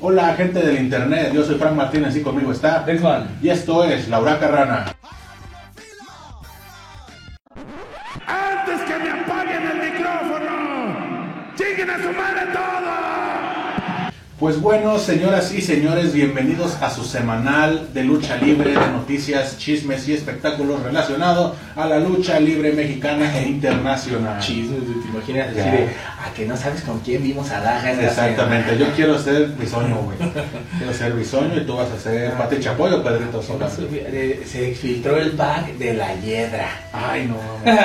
Hola 0.00 0.34
gente 0.34 0.60
del 0.60 0.78
internet, 0.78 1.32
yo 1.34 1.42
soy 1.42 1.56
Frank 1.56 1.74
Martínez 1.74 2.14
y 2.14 2.22
conmigo 2.22 2.52
está 2.52 2.84
Dexman. 2.84 3.38
y 3.42 3.48
esto 3.48 3.82
es 3.82 4.08
La 4.08 4.20
Huraca 4.20 4.46
Rana. 4.46 4.84
¡Antes 8.24 8.80
que 8.82 8.96
me 8.96 9.10
apaguen 9.10 9.62
el 9.64 9.92
micrófono! 9.92 11.54
¡Chinguen 11.56 11.90
a 11.90 11.96
su 11.96 12.12
madre 12.12 12.46
todo! 12.52 12.77
Pues 14.38 14.60
bueno, 14.60 15.00
señoras 15.00 15.52
y 15.52 15.60
señores, 15.60 16.12
bienvenidos 16.14 16.80
a 16.80 16.90
su 16.90 17.02
semanal 17.02 17.88
de 17.92 18.04
lucha 18.04 18.36
libre, 18.36 18.70
de 18.70 18.76
noticias, 18.92 19.58
chismes 19.58 20.06
y 20.06 20.12
espectáculos 20.12 20.80
relacionado 20.80 21.56
a 21.74 21.86
la 21.86 21.98
lucha 21.98 22.38
libre 22.38 22.70
mexicana 22.72 23.36
e 23.36 23.48
internacional. 23.48 24.38
Chismes, 24.40 24.78
te 25.02 25.08
imaginas 25.08 25.52
Ya. 25.56 25.62
así 25.62 25.70
de, 25.72 25.88
a 26.24 26.32
que 26.36 26.46
no 26.46 26.56
sabes 26.56 26.82
con 26.82 27.00
quién 27.00 27.20
vimos 27.24 27.50
a 27.50 27.58
Daga 27.58 27.90
Exactamente, 27.90 28.70
semana". 28.74 28.86
yo 28.88 28.94
quiero 28.94 29.18
ser 29.18 29.48
bisoño, 29.58 29.96
güey. 30.02 30.18
Quiero 30.78 30.92
ser 30.94 31.12
bisoño 31.14 31.56
y 31.56 31.66
tú 31.66 31.74
vas 31.74 31.90
a 31.90 31.98
ser 31.98 32.32
Pati 32.34 32.60
Chapoy 32.60 32.92
o 32.92 33.02
Pedrito 33.02 33.42
Sola. 33.42 33.68
Se 33.68 34.44
se 34.46 34.72
filtró 34.76 35.16
el 35.16 35.32
pack 35.32 35.72
de 35.78 35.94
la 35.94 36.14
hiedra. 36.14 36.68
Ay, 36.92 37.26
no 37.26 37.34
mames. 37.66 37.84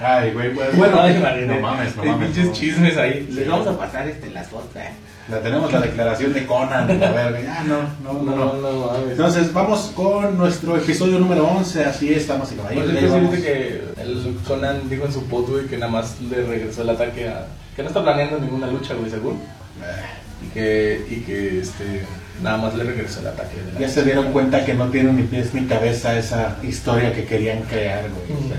Ay, 0.00 0.32
güey. 0.32 0.52
pues, 0.52 0.76
Bueno, 0.76 0.96
no 0.96 1.04
de- 1.06 1.60
mames, 1.60 1.94
no 1.96 2.04
mames. 2.04 2.26
pinches 2.30 2.46
no. 2.46 2.52
chismes 2.52 2.96
ahí. 2.96 3.24
Les 3.30 3.46
vamos 3.48 3.68
a 3.68 3.78
pasar 3.78 4.08
este, 4.08 4.30
las 4.30 4.48
fotos. 4.48 4.82
Eh. 5.28 5.30
La 5.30 5.40
tenemos 5.40 5.72
la 5.72 5.80
declaración 5.80 6.32
de 6.32 6.46
Conan, 6.46 6.90
a 7.02 7.10
ver, 7.10 7.46
ah, 7.48 7.64
no, 7.66 7.78
no, 8.02 8.22
no, 8.22 8.36
no. 8.54 8.60
no. 8.60 9.10
Entonces 9.10 9.52
vamos 9.52 9.92
con 9.94 10.36
nuestro 10.36 10.76
episodio 10.76 11.18
número 11.18 11.46
11, 11.46 11.84
así 11.84 12.10
es, 12.12 12.18
estamos 12.22 12.50
y 12.52 12.56
Pues 12.56 12.74
caballeros. 12.76 13.02
es 13.32 13.32
ya 13.32 13.42
que 13.42 13.84
el 14.02 14.36
Conan 14.46 14.88
dijo 14.90 15.06
en 15.06 15.12
su 15.12 15.24
post, 15.26 15.48
güey, 15.50 15.66
que 15.66 15.78
nada 15.78 15.92
más 15.92 16.20
le 16.20 16.42
regresó 16.44 16.82
el 16.82 16.90
ataque 16.90 17.28
a... 17.28 17.46
Que 17.76 17.82
no 17.82 17.88
está 17.88 18.02
planeando 18.02 18.38
ninguna 18.38 18.66
lucha, 18.66 18.94
güey, 18.94 19.10
según. 19.10 19.34
Eh, 19.34 20.02
Y 20.44 20.48
que, 20.48 21.06
y 21.08 21.20
que 21.20 21.60
este, 21.60 22.04
nada 22.42 22.56
más 22.58 22.74
le 22.74 22.82
regresó 22.84 23.20
el 23.20 23.28
ataque. 23.28 23.56
de 23.62 23.72
la- 23.74 23.80
Ya 23.80 23.88
se 23.88 24.02
dieron 24.02 24.32
cuenta 24.32 24.64
que 24.64 24.74
no 24.74 24.88
tiene 24.88 25.12
ni 25.12 25.22
pies 25.22 25.54
ni 25.54 25.66
cabeza 25.66 26.18
esa 26.18 26.56
historia 26.64 27.14
que 27.14 27.24
querían 27.24 27.62
crear, 27.62 28.02
güey. 28.10 28.38
O 28.44 28.48
sea, 28.48 28.58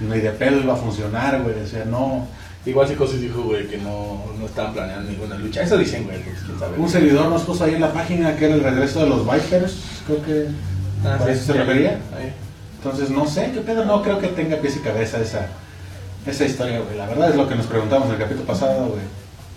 ni 0.00 0.20
de 0.20 0.30
pedo 0.30 0.60
iba 0.60 0.74
a 0.74 0.76
funcionar, 0.76 1.40
güey. 1.42 1.54
O 1.60 1.66
sea, 1.66 1.84
no. 1.86 2.28
Igual 2.66 2.88
Psicosis 2.88 3.20
dijo, 3.20 3.42
güey, 3.42 3.66
que 3.66 3.76
no, 3.76 4.24
no 4.38 4.46
estaban 4.46 4.72
planeando 4.72 5.10
ninguna 5.10 5.36
lucha. 5.36 5.62
Eso 5.62 5.76
dicen, 5.76 6.04
güey, 6.04 6.22
pues 6.22 6.38
quién 6.44 6.58
sabe. 6.58 6.78
Un 6.78 6.88
seguidor 6.88 7.28
nos 7.28 7.42
puso 7.42 7.64
ahí 7.64 7.74
en 7.74 7.82
la 7.82 7.92
página 7.92 8.36
que 8.36 8.46
era 8.46 8.54
el 8.54 8.62
regreso 8.62 9.00
de 9.00 9.08
los 9.08 9.20
Vipers, 9.20 9.76
creo 10.06 10.24
que. 10.24 10.48
Ah, 11.04 11.18
¿A 11.20 11.24
sí, 11.26 11.30
eso 11.32 11.52
se 11.52 11.52
refería? 11.52 12.00
Ahí. 12.16 12.32
Entonces, 12.76 13.10
no 13.10 13.26
sé, 13.26 13.50
qué 13.52 13.60
pedo, 13.60 13.84
no 13.84 14.02
creo 14.02 14.18
que 14.18 14.28
tenga 14.28 14.56
pies 14.56 14.76
y 14.76 14.80
cabeza 14.80 15.20
esa, 15.20 15.48
esa 16.26 16.44
historia, 16.44 16.80
güey. 16.80 16.96
La 16.96 17.06
verdad 17.06 17.30
es 17.30 17.36
lo 17.36 17.46
que 17.48 17.54
nos 17.54 17.66
preguntamos 17.66 18.08
en 18.08 18.14
el 18.14 18.20
capítulo 18.20 18.46
pasado, 18.46 18.88
güey. 18.88 19.02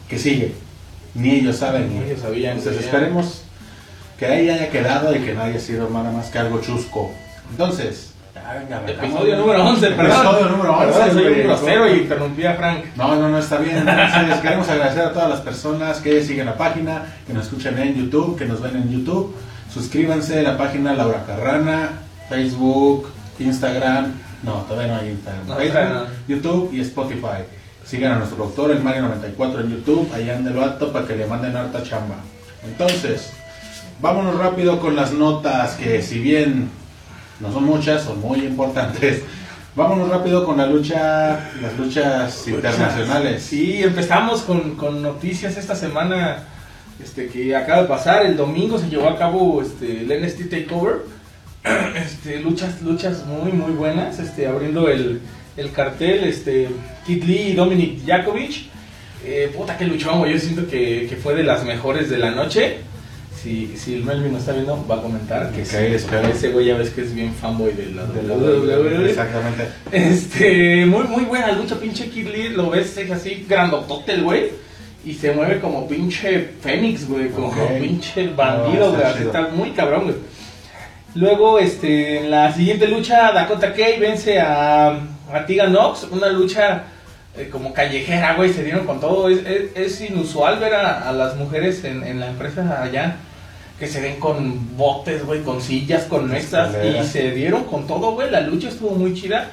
Que 0.10 0.20
sigue. 0.20 0.54
Ni 1.14 1.32
ellos 1.32 1.58
saben, 1.58 1.90
Ni 1.90 2.06
ellos 2.06 2.20
sabían, 2.22 2.58
Entonces, 2.58 2.86
esperemos 2.86 3.44
que 4.20 4.26
ahí 4.26 4.50
haya 4.50 4.70
quedado 4.70 5.16
y 5.16 5.20
que 5.20 5.34
no 5.34 5.44
haya 5.44 5.60
sido 5.60 5.90
nada 5.90 6.12
más 6.12 6.28
que 6.28 6.40
algo 6.40 6.60
chusco. 6.60 7.12
Entonces, 7.52 8.12
Episodio 8.48 9.38
número 9.38 9.66
11, 9.66 9.88
perdón. 9.92 10.06
Episodio 10.06 10.50
número 10.50 10.78
11, 10.78 10.94
Perdón, 10.94 11.14
soy 11.14 11.34
un 11.34 11.44
grosero 11.44 11.94
y 11.94 12.00
interrumpí 12.00 12.46
a 12.46 12.54
Frank. 12.56 12.86
No, 12.96 13.16
no, 13.16 13.30
no, 13.30 13.40
está 13.40 13.58
bien. 13.58 13.78
Entonces, 13.78 14.40
queremos 14.42 14.70
agradecer 14.70 15.04
a 15.04 15.12
todas 15.12 15.30
las 15.30 15.42
personas 15.42 16.00
que 16.00 16.24
siguen 16.24 16.46
la 16.46 16.56
página, 16.56 17.04
que 17.26 17.34
nos 17.34 17.48
escuchan 17.48 17.78
en 17.78 17.96
YouTube, 17.96 18.38
que 18.38 18.46
nos 18.46 18.62
ven 18.62 18.78
en 18.78 18.90
YouTube. 18.90 19.36
Suscríbanse 19.74 20.40
a 20.40 20.44
la 20.44 20.58
página 20.58 20.94
Laura 20.94 21.26
Carrana, 21.26 21.90
Facebook, 22.30 23.10
Instagram. 23.38 24.14
No, 24.44 24.54
todavía 24.62 24.94
no 24.94 25.02
hay 25.02 25.10
Instagram. 25.10 25.48
No, 25.48 25.56
Facebook, 25.56 25.82
no. 25.82 26.36
YouTube 26.36 26.70
y 26.74 26.82
Spotify. 26.82 27.44
Sigan 27.84 28.14
a 28.14 28.16
nuestro 28.16 28.38
doctor, 28.46 28.72
el 28.72 28.82
Mario94 28.82 29.62
en 29.62 29.72
YouTube, 29.72 30.10
allá 30.14 30.38
en 30.38 30.56
lo 30.56 30.64
alto 30.64 30.94
para 30.94 31.06
que 31.06 31.18
le 31.18 31.26
manden 31.26 31.56
harta 31.56 31.84
chamba. 31.84 32.16
Entonces, 32.66 33.34
vámonos 34.02 34.38
rápido 34.38 34.80
con 34.80 34.96
las 34.96 35.12
notas 35.12 35.76
que 35.76 36.02
si 36.02 36.20
bien 36.20 36.70
no 37.40 37.52
son 37.52 37.66
muchas, 37.66 38.04
son 38.04 38.20
muy 38.20 38.40
importantes. 38.40 39.24
Vámonos 39.76 40.10
rápido 40.10 40.44
con 40.44 40.58
la 40.58 40.66
lucha, 40.66 41.52
las 41.62 41.78
luchas 41.78 42.48
internacionales. 42.48 43.44
Sí, 43.44 43.84
empezamos 43.84 44.42
con, 44.42 44.76
con 44.76 45.04
noticias 45.04 45.56
esta 45.56 45.76
semana 45.76 46.46
este, 47.04 47.28
que 47.28 47.56
acaba 47.56 47.84
de 47.84 47.88
pasar. 47.88 48.26
El 48.26 48.36
domingo 48.36 48.80
se 48.80 48.90
llevó 48.90 49.08
a 49.08 49.18
cabo 49.18 49.62
este, 49.62 50.02
el 50.02 50.24
NXT 50.24 50.50
Takeover. 50.50 50.96
Este, 51.96 52.40
luchas, 52.40 52.82
luchas 52.82 53.26
muy, 53.26 53.52
muy 53.52 53.74
buenas. 53.74 54.18
Este, 54.18 54.48
abriendo 54.48 54.90
el, 54.90 55.22
el 55.58 55.72
cartel, 55.72 56.24
este, 56.24 56.70
Kid 57.06 57.24
Lee 57.26 57.50
y 57.50 57.54
Dominic 57.54 58.06
Jakovic. 58.06 58.70
Eh, 59.24 59.52
puta 59.56 59.78
que 59.78 59.86
luchón. 59.86 60.28
Yo 60.28 60.40
siento 60.40 60.68
que, 60.68 61.06
que 61.08 61.18
fue 61.18 61.36
de 61.36 61.44
las 61.44 61.64
mejores 61.66 62.10
de 62.10 62.18
la 62.18 62.32
noche. 62.32 62.80
Si, 63.48 63.78
si 63.78 63.94
el 63.96 64.04
Melvin 64.04 64.34
no 64.34 64.40
está 64.40 64.52
viendo, 64.52 64.86
va 64.92 64.96
a 64.96 65.02
comentar 65.02 65.52
que 65.52 65.64
sí, 65.66 65.78
espero. 65.78 66.28
ese 66.28 66.50
güey 66.50 66.66
ya 66.66 66.76
ves 66.76 66.90
que 66.90 67.00
es 67.02 67.14
bien 67.16 67.34
fanboy 67.34 67.72
de 67.72 67.86
la, 67.92 68.04
De 68.04 68.22
la 68.24 68.36
WWE. 68.36 69.10
Exactamente. 69.10 69.68
Este, 69.90 70.86
muy, 70.86 71.06
muy 71.06 71.24
buena 71.24 71.54
lucha, 71.54 71.76
pinche 71.80 72.10
Kid 72.10 72.28
Lee, 72.28 72.50
lo 72.50 72.70
ves 72.70 72.98
es 72.98 73.10
así 73.10 73.46
grandotote 73.48 74.12
el 74.16 74.24
güey. 74.24 74.50
Y 75.06 75.14
se 75.14 75.32
mueve 75.32 75.62
como 75.62 75.88
pinche 75.88 76.50
Fénix, 76.62 77.08
güey, 77.08 77.30
como 77.30 77.54
pinche 77.80 78.28
bandido, 78.36 78.92
güey. 78.92 79.02
está 79.02 79.20
está 79.22 79.48
muy 79.56 79.72
cabrón, 79.72 80.04
güey. 80.04 80.16
Luego, 81.16 81.58
este, 81.58 82.20
en 82.20 82.32
la 82.32 82.52
siguiente 82.54 82.86
lucha, 82.88 83.32
Dakota 83.32 83.74
Kai 83.74 83.98
vence 83.98 84.42
a, 84.42 84.90
a 84.90 85.46
Tegan 85.48 85.72
Nox, 85.72 86.06
una 86.12 86.28
lucha 86.28 86.84
eh, 87.38 87.48
como 87.50 87.72
callejera, 87.74 88.36
güey, 88.36 88.52
se 88.52 88.64
dieron 88.66 88.86
con 88.86 89.00
todo. 89.00 89.30
Es, 89.30 89.40
es- 89.46 89.72
es 89.76 90.10
inusual 90.10 90.60
ver 90.60 90.74
a, 90.74 91.08
a 91.08 91.14
las 91.14 91.38
mujeres 91.38 91.82
en, 91.86 92.04
en 92.04 92.20
la 92.20 92.28
empresa 92.28 92.84
allá 92.84 93.16
que 93.80 93.88
se 93.88 94.02
den 94.02 94.20
con 94.20 94.76
botes, 94.76 95.26
güey, 95.26 95.44
con 95.44 95.62
sillas, 95.62 96.06
con 96.06 96.28
mesas, 96.28 96.76
y 96.84 97.06
se 97.06 97.32
dieron 97.32 97.66
con 97.66 97.86
todo, 97.86 98.14
güey. 98.14 98.32
La 98.32 98.42
lucha 98.42 98.70
estuvo 98.70 98.92
muy 98.92 99.14
chida. 99.14 99.52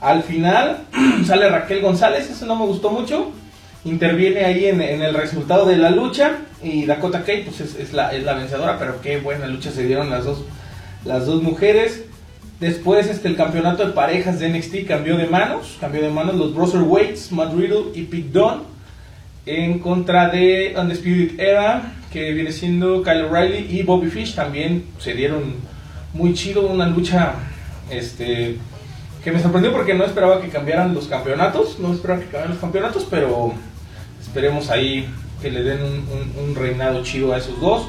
Al 0.00 0.22
final 0.22 0.78
sale 1.26 1.48
Raquel 1.48 1.82
González, 1.82 2.28
eso 2.30 2.46
no 2.46 2.56
me 2.56 2.66
gustó 2.66 2.90
mucho. 2.90 3.30
Interviene 3.84 4.44
ahí 4.44 4.66
en, 4.66 4.80
en 4.80 5.02
el 5.02 5.14
resultado 5.14 5.66
de 5.66 5.76
la 5.76 5.90
lucha 5.90 6.38
y 6.62 6.84
Dakota 6.84 7.22
Kai 7.22 7.44
pues 7.44 7.60
es, 7.60 7.76
es 7.76 7.92
la, 7.92 8.12
es 8.14 8.24
la 8.24 8.34
vencedora, 8.34 8.78
pero 8.78 9.00
qué 9.00 9.18
buena 9.18 9.46
lucha 9.46 9.70
se 9.70 9.84
dieron 9.84 10.10
las 10.10 10.24
dos, 10.24 10.44
las 11.04 11.26
dos 11.26 11.42
mujeres. 11.42 12.04
Después 12.58 13.06
este, 13.06 13.28
el 13.28 13.36
campeonato 13.36 13.86
de 13.86 13.92
parejas 13.92 14.38
de 14.38 14.50
NXT 14.50 14.86
cambió 14.86 15.16
de 15.16 15.26
manos, 15.26 15.78
cambió 15.80 16.02
de 16.02 16.10
manos 16.10 16.34
los 16.34 16.54
Brother 16.54 16.82
Waits, 16.82 17.32
Matt 17.32 17.54
Riddle 17.54 17.92
y 17.94 18.02
Pete 18.02 18.28
Dunne 18.32 18.62
en 19.46 19.78
contra 19.78 20.28
de 20.28 20.74
Undisputed 20.76 21.40
Era, 21.40 21.94
que 22.12 22.32
viene 22.32 22.52
siendo 22.52 23.02
Kyle 23.02 23.22
O'Reilly 23.22 23.78
y 23.78 23.82
Bobby 23.82 24.10
Fish. 24.10 24.34
También 24.34 24.84
se 24.98 25.14
dieron 25.14 25.54
muy 26.12 26.34
chido, 26.34 26.66
una 26.66 26.86
lucha 26.86 27.34
este, 27.90 28.56
que 29.22 29.32
me 29.32 29.40
sorprendió 29.40 29.72
porque 29.72 29.94
no 29.94 30.04
esperaba 30.04 30.40
que 30.40 30.48
cambiaran 30.48 30.94
los 30.94 31.06
campeonatos, 31.06 31.78
no 31.78 31.92
esperaba 31.92 32.20
que 32.20 32.26
cambiaran 32.26 32.50
los 32.50 32.58
campeonatos, 32.58 33.06
pero 33.08 33.52
esperemos 34.20 34.70
ahí 34.70 35.08
que 35.40 35.50
le 35.50 35.62
den 35.62 35.80
un, 35.82 36.54
reinado 36.54 37.02
chido 37.02 37.32
a 37.32 37.38
esos 37.38 37.60
dos. 37.60 37.86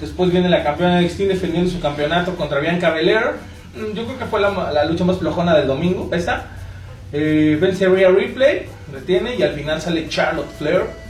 Después 0.00 0.32
viene 0.32 0.48
la 0.48 0.64
campeona 0.64 0.96
de 0.96 1.04
NXT 1.04 1.18
defendiendo 1.20 1.70
su 1.70 1.80
campeonato 1.80 2.34
contra 2.34 2.58
Bianca 2.58 2.90
Belair. 2.90 3.34
Mm, 3.76 3.94
Yo 3.94 4.04
creo 4.04 4.18
que 4.18 4.24
fue 4.24 4.40
la, 4.40 4.72
la 4.72 4.84
lucha 4.84 5.04
más 5.04 5.18
flojona 5.18 5.54
del 5.56 5.68
domingo, 5.68 6.10
esta. 6.12 6.46
Eh, 7.12 7.58
vence 7.60 7.86
Rhea 7.86 8.08
Ripley, 8.08 8.62
retiene 8.90 9.36
y 9.36 9.42
al 9.42 9.52
final 9.52 9.80
sale 9.80 10.08
Charlotte 10.08 10.50
Flair 10.58 11.01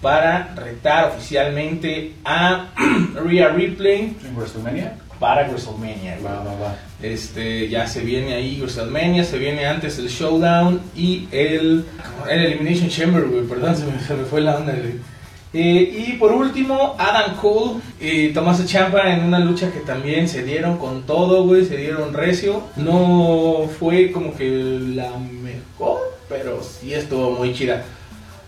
para 0.00 0.54
retar 0.54 1.08
oficialmente 1.08 2.12
a 2.24 2.70
Rhea 3.14 3.48
Ripley 3.50 4.16
¿En 4.24 4.36
WrestleMania? 4.36 4.94
para 5.18 5.48
WrestleMania. 5.48 6.18
Va, 6.24 6.42
va, 6.44 6.54
va. 6.60 6.76
Este, 7.02 7.68
ya 7.68 7.86
se 7.86 8.00
viene 8.00 8.34
ahí 8.34 8.58
WrestleMania, 8.60 9.24
se 9.24 9.38
viene 9.38 9.66
antes 9.66 9.98
el 9.98 10.08
Showdown 10.08 10.80
y 10.94 11.28
el, 11.32 11.84
el 12.28 12.44
Elimination 12.44 12.88
Chamber, 12.88 13.24
güey, 13.24 13.44
perdón, 13.44 13.76
se 13.76 13.86
me, 13.86 13.98
se 14.00 14.14
me 14.14 14.24
fue 14.24 14.40
la 14.42 14.56
onda, 14.56 14.72
güey. 14.72 14.94
Eh, 15.52 16.06
y 16.08 16.12
por 16.18 16.32
último, 16.32 16.96
Adam 16.98 17.36
Cole 17.36 17.80
y 17.98 18.28
Tommaso 18.28 18.66
Ciampa 18.66 19.10
en 19.10 19.22
una 19.24 19.38
lucha 19.38 19.72
que 19.72 19.80
también 19.80 20.28
se 20.28 20.42
dieron 20.42 20.76
con 20.76 21.04
todo, 21.04 21.44
güey, 21.44 21.64
se 21.64 21.78
dieron 21.78 22.12
recio. 22.12 22.62
No 22.76 23.68
fue 23.78 24.12
como 24.12 24.36
que 24.36 24.44
la 24.94 25.12
mejor, 25.16 26.00
pero 26.28 26.62
sí 26.62 26.92
estuvo 26.92 27.30
muy 27.30 27.54
chida. 27.54 27.84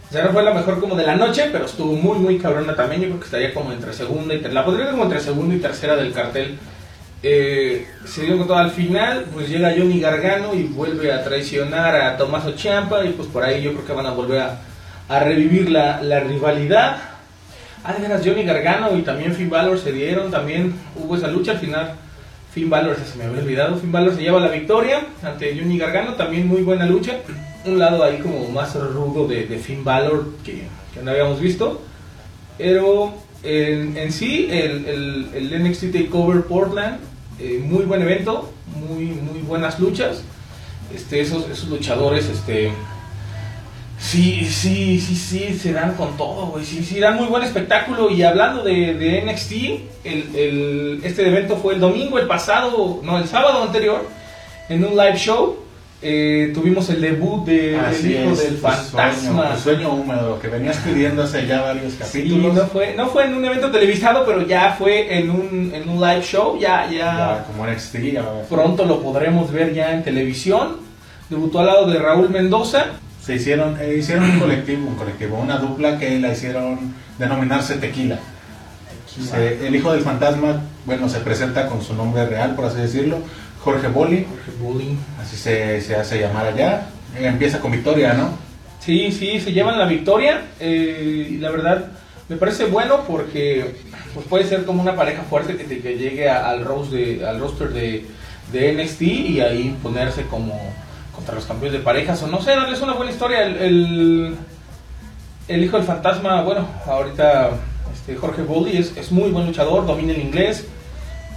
O 0.08 0.12
sea, 0.12 0.28
fue 0.28 0.42
la 0.42 0.54
mejor 0.54 0.80
como 0.80 0.96
de 0.96 1.04
la 1.04 1.16
noche, 1.16 1.50
pero 1.52 1.66
estuvo 1.66 1.92
muy, 1.92 2.18
muy 2.18 2.38
cabrona 2.38 2.74
también. 2.74 3.02
Yo 3.02 3.08
creo 3.08 3.20
que 3.20 3.26
estaría 3.26 3.52
como 3.52 3.72
entre 3.72 3.92
segunda 3.92 4.34
y 4.34 4.38
tercera. 4.38 4.54
La 4.54 4.64
podría 4.64 4.84
ver 4.84 4.92
como 4.92 5.04
entre 5.04 5.20
segunda 5.20 5.54
y 5.54 5.58
tercera 5.58 5.96
del 5.96 6.12
cartel. 6.12 6.58
Eh, 7.22 7.86
se 8.06 8.22
dio 8.22 8.38
con 8.38 8.46
todo 8.46 8.58
al 8.58 8.70
final, 8.70 9.26
pues 9.34 9.48
llega 9.48 9.74
Johnny 9.76 10.00
Gargano 10.00 10.54
y 10.54 10.62
vuelve 10.62 11.12
a 11.12 11.24
traicionar 11.24 11.96
a 11.96 12.16
Tommaso 12.16 12.52
Ciampa 12.52 13.04
y 13.04 13.08
pues 13.10 13.28
por 13.28 13.42
ahí 13.42 13.60
yo 13.60 13.72
creo 13.72 13.84
que 13.84 13.92
van 13.92 14.06
a 14.06 14.12
volver 14.12 14.40
a, 14.40 14.60
a 15.08 15.18
revivir 15.18 15.68
la, 15.68 16.00
la 16.00 16.20
rivalidad. 16.20 16.96
Ah, 17.84 17.92
de 17.92 18.02
veras, 18.02 18.22
Johnny 18.24 18.44
Gargano 18.44 18.96
y 18.96 19.02
también 19.02 19.34
Finn 19.34 19.50
Balor 19.50 19.78
se 19.78 19.92
dieron, 19.92 20.30
también 20.30 20.74
hubo 20.96 21.16
esa 21.16 21.28
lucha 21.28 21.52
al 21.52 21.58
final. 21.58 21.94
Finn 22.54 22.70
Balor, 22.70 22.96
se 22.96 23.18
me 23.18 23.24
había 23.24 23.42
olvidado, 23.42 23.76
Finn 23.76 23.92
Balor 23.92 24.14
se 24.14 24.22
lleva 24.22 24.40
la 24.40 24.48
victoria 24.48 25.00
ante 25.22 25.56
Johnny 25.58 25.76
Gargano, 25.76 26.14
también 26.14 26.46
muy 26.46 26.62
buena 26.62 26.86
lucha. 26.86 27.16
Un 27.64 27.78
lado 27.78 28.02
ahí 28.04 28.18
como 28.18 28.48
más 28.48 28.74
rudo 28.74 29.26
de, 29.26 29.46
de 29.46 29.58
Finn 29.58 29.84
Balor 29.84 30.32
que, 30.44 30.62
que 30.94 31.02
no 31.02 31.10
habíamos 31.10 31.40
visto. 31.40 31.80
Pero 32.56 33.14
En, 33.42 33.96
en 33.96 34.10
sí, 34.12 34.48
el, 34.50 34.84
el, 34.86 35.28
el 35.52 35.64
NXT 35.70 35.92
TakeOver 35.92 36.42
Portland, 36.44 36.98
eh, 37.38 37.60
muy 37.64 37.84
buen 37.84 38.02
evento, 38.02 38.50
muy, 38.74 39.04
muy 39.06 39.40
buenas 39.42 39.78
luchas. 39.78 40.22
Este, 40.92 41.20
esos, 41.20 41.48
esos 41.48 41.68
luchadores, 41.68 42.28
este, 42.28 42.72
sí, 44.00 44.44
sí, 44.44 45.00
sí, 45.00 45.14
sí, 45.14 45.54
se 45.58 45.72
dan 45.72 45.94
con 45.94 46.16
todo, 46.16 46.46
güey. 46.46 46.64
Sí, 46.64 46.82
sí, 46.84 46.98
dan 46.98 47.16
muy 47.16 47.26
buen 47.26 47.42
espectáculo. 47.42 48.10
Y 48.10 48.22
hablando 48.22 48.62
de, 48.64 48.94
de 48.94 49.22
NXT, 49.22 49.52
el, 50.04 50.34
el- 50.34 51.00
este 51.04 51.26
evento 51.28 51.56
fue 51.58 51.74
el 51.74 51.80
domingo, 51.80 52.18
el 52.18 52.26
pasado, 52.26 53.00
no, 53.04 53.18
el 53.18 53.28
sábado 53.28 53.62
anterior, 53.62 54.04
en 54.68 54.84
un 54.84 54.96
live 54.96 55.16
show. 55.16 55.56
Eh, 56.00 56.52
tuvimos 56.54 56.88
el 56.90 57.00
debut 57.00 57.44
de, 57.44 57.76
Así 57.78 58.08
del 58.12 58.22
hijo 58.24 58.32
es, 58.32 58.38
del 58.38 58.58
sueño, 58.58 58.76
fantasma. 58.76 59.54
tu 59.54 59.60
sueño 59.60 59.92
húmedo, 59.94 60.38
que 60.40 60.46
venías 60.48 60.76
pidiendo 60.78 61.24
hace 61.24 61.46
ya 61.46 61.62
varios 61.62 61.92
Sí, 61.92 61.98
capítulos. 61.98 62.54
no 62.54 62.66
fue, 62.66 62.94
no 62.94 63.08
fue 63.08 63.24
en 63.26 63.34
un 63.34 63.44
evento 63.44 63.70
televisado, 63.70 64.24
pero 64.24 64.46
ya 64.46 64.76
fue 64.78 65.18
en 65.18 65.30
un, 65.30 65.72
en 65.74 65.88
un 65.88 66.00
live 66.00 66.22
show, 66.22 66.56
ya, 66.58 66.86
ya, 66.86 66.98
Ya, 66.98 67.44
como 67.48 67.66
NXT, 67.66 67.96
pronto 68.48 68.84
lo 68.84 69.02
podremos 69.02 69.50
ver 69.52 69.74
ya 69.74 69.92
en 69.92 70.04
televisión. 70.04 70.76
Debutó 71.28 71.60
al 71.60 71.66
lado 71.66 71.86
de 71.90 71.98
Raúl 71.98 72.30
Mendoza. 72.30 72.86
se 73.22 73.34
hicieron, 73.34 73.76
eh, 73.80 73.96
hicieron 73.98 74.30
un 74.30 74.38
colectivo, 74.40 74.88
un 74.88 74.94
colectivo, 74.94 75.36
una 75.38 75.58
dupla 75.58 75.98
que 75.98 76.18
la 76.20 76.32
hicieron 76.32 76.94
denominarse 77.18 77.74
Tequila. 77.76 78.18
Se- 79.06 79.66
el 79.66 79.74
hijo 79.74 79.92
del 79.92 80.02
fantasma, 80.02 80.62
bueno, 80.86 81.08
se 81.08 81.18
presenta 81.20 81.66
con 81.66 81.82
su 81.82 81.92
nombre 81.94 82.24
real, 82.26 82.54
por 82.54 82.66
así 82.66 82.78
decirlo, 82.80 83.18
Jorge 83.62 83.88
Boli, 83.88 84.24
Jorge 84.28 84.50
así 85.20 85.36
se, 85.36 85.80
se 85.80 85.96
hace 85.96 86.20
llamar 86.20 86.46
allá. 86.46 86.86
Empieza 87.18 87.58
con 87.60 87.72
victoria, 87.72 88.14
¿no? 88.14 88.30
Sí, 88.80 89.10
sí, 89.12 89.40
se 89.40 89.52
llevan 89.52 89.78
la 89.78 89.86
victoria. 89.86 90.42
eh, 90.60 91.28
y 91.30 91.36
la 91.38 91.50
verdad, 91.50 91.86
me 92.28 92.36
parece 92.36 92.66
bueno 92.66 93.02
porque 93.06 93.74
pues 94.14 94.26
puede 94.26 94.44
ser 94.44 94.64
como 94.64 94.82
una 94.82 94.94
pareja 94.96 95.22
fuerte 95.22 95.56
que, 95.56 95.64
te- 95.64 95.80
que 95.80 95.96
llegue 95.96 96.28
a- 96.28 96.48
al, 96.48 96.64
roast 96.64 96.92
de, 96.92 97.26
al 97.26 97.40
roster 97.40 97.70
de, 97.70 98.04
de 98.52 98.72
NXT 98.72 99.02
y 99.02 99.40
ahí 99.40 99.76
ponerse 99.82 100.22
como 100.26 100.58
contra 101.14 101.34
los 101.34 101.44
campeones 101.46 101.78
de 101.78 101.84
parejas 101.84 102.22
o 102.22 102.26
no 102.28 102.40
sé, 102.40 102.50
darles 102.52 102.80
una 102.80 102.94
buena 102.94 103.10
historia. 103.10 103.42
El, 103.44 103.56
el, 103.56 104.34
el 105.48 105.64
hijo 105.64 105.76
del 105.76 105.86
fantasma, 105.86 106.42
bueno, 106.42 106.66
ahorita 106.86 107.50
este, 107.92 108.14
Jorge 108.16 108.42
Bully 108.42 108.76
es, 108.76 108.96
es 108.96 109.10
muy 109.10 109.30
buen 109.30 109.46
luchador, 109.46 109.86
domina 109.86 110.12
el 110.12 110.20
inglés. 110.20 110.66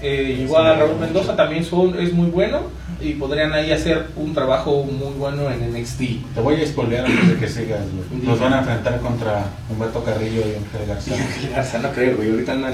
Eh, 0.02 0.38
igual 0.42 0.80
Raúl. 0.80 0.98
Mendoza 1.00 1.36
también 1.36 1.64
son, 1.64 2.00
es 2.00 2.14
muy 2.14 2.28
bueno 2.30 2.60
y 3.00 3.14
podrían 3.14 3.52
ahí 3.54 3.72
hacer 3.72 4.08
un 4.16 4.34
trabajo 4.34 4.84
muy 4.84 5.14
bueno 5.18 5.50
en 5.50 5.74
NXT. 5.74 6.00
Te 6.36 6.42
voy 6.42 6.62
a 6.62 6.68
spoilear 6.68 7.06
antes 7.06 7.30
de 7.30 7.36
que 7.38 7.48
sigas, 7.48 7.80
güey. 8.12 8.24
Los 8.26 8.40
van 8.40 8.54
a 8.54 8.60
enfrentar 8.60 9.00
contra 9.00 9.46
Humberto 9.70 10.04
Carrillo 10.04 10.42
y 10.42 10.56
Ángel 10.58 10.88
García. 10.88 11.16
Garza, 11.56 11.80
no 11.80 11.90
creo, 11.92 12.16
güey. 12.18 12.30
Ahorita 12.32 12.52
andan, 12.54 12.74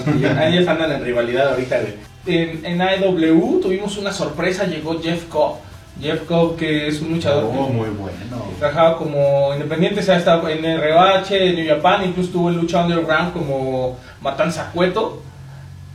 ellos 0.54 0.68
andan 0.68 0.92
en 0.92 1.04
rivalidad 1.04 1.50
ahorita, 1.52 1.78
güey. 1.80 1.94
En, 2.26 2.66
en 2.66 2.82
AEW 2.82 3.62
tuvimos 3.62 3.98
una 3.98 4.12
sorpresa, 4.12 4.66
llegó 4.66 5.02
Jeff 5.02 5.26
Cobb. 5.30 5.56
Jeff 6.02 6.24
Cobb, 6.28 6.58
que 6.58 6.88
es 6.90 7.02
un 7.02 7.10
luchador 7.14 7.46
Oh, 7.46 7.68
que 7.68 7.74
muy 7.74 7.90
bueno. 7.90 8.12
trabajaba 8.60 8.98
como 8.98 9.54
independiente, 9.54 10.04
se 10.04 10.12
ha 10.12 10.18
estado 10.18 10.48
en 10.50 10.62
ROH, 10.64 11.32
en 11.32 11.56
New 11.56 11.68
Japan, 11.68 12.04
incluso 12.06 12.30
tuvo 12.32 12.50
en 12.50 12.58
lucha 12.58 12.84
underground 12.86 13.34
como 13.34 13.98
Matanza 14.22 14.70
Cueto. 14.74 15.24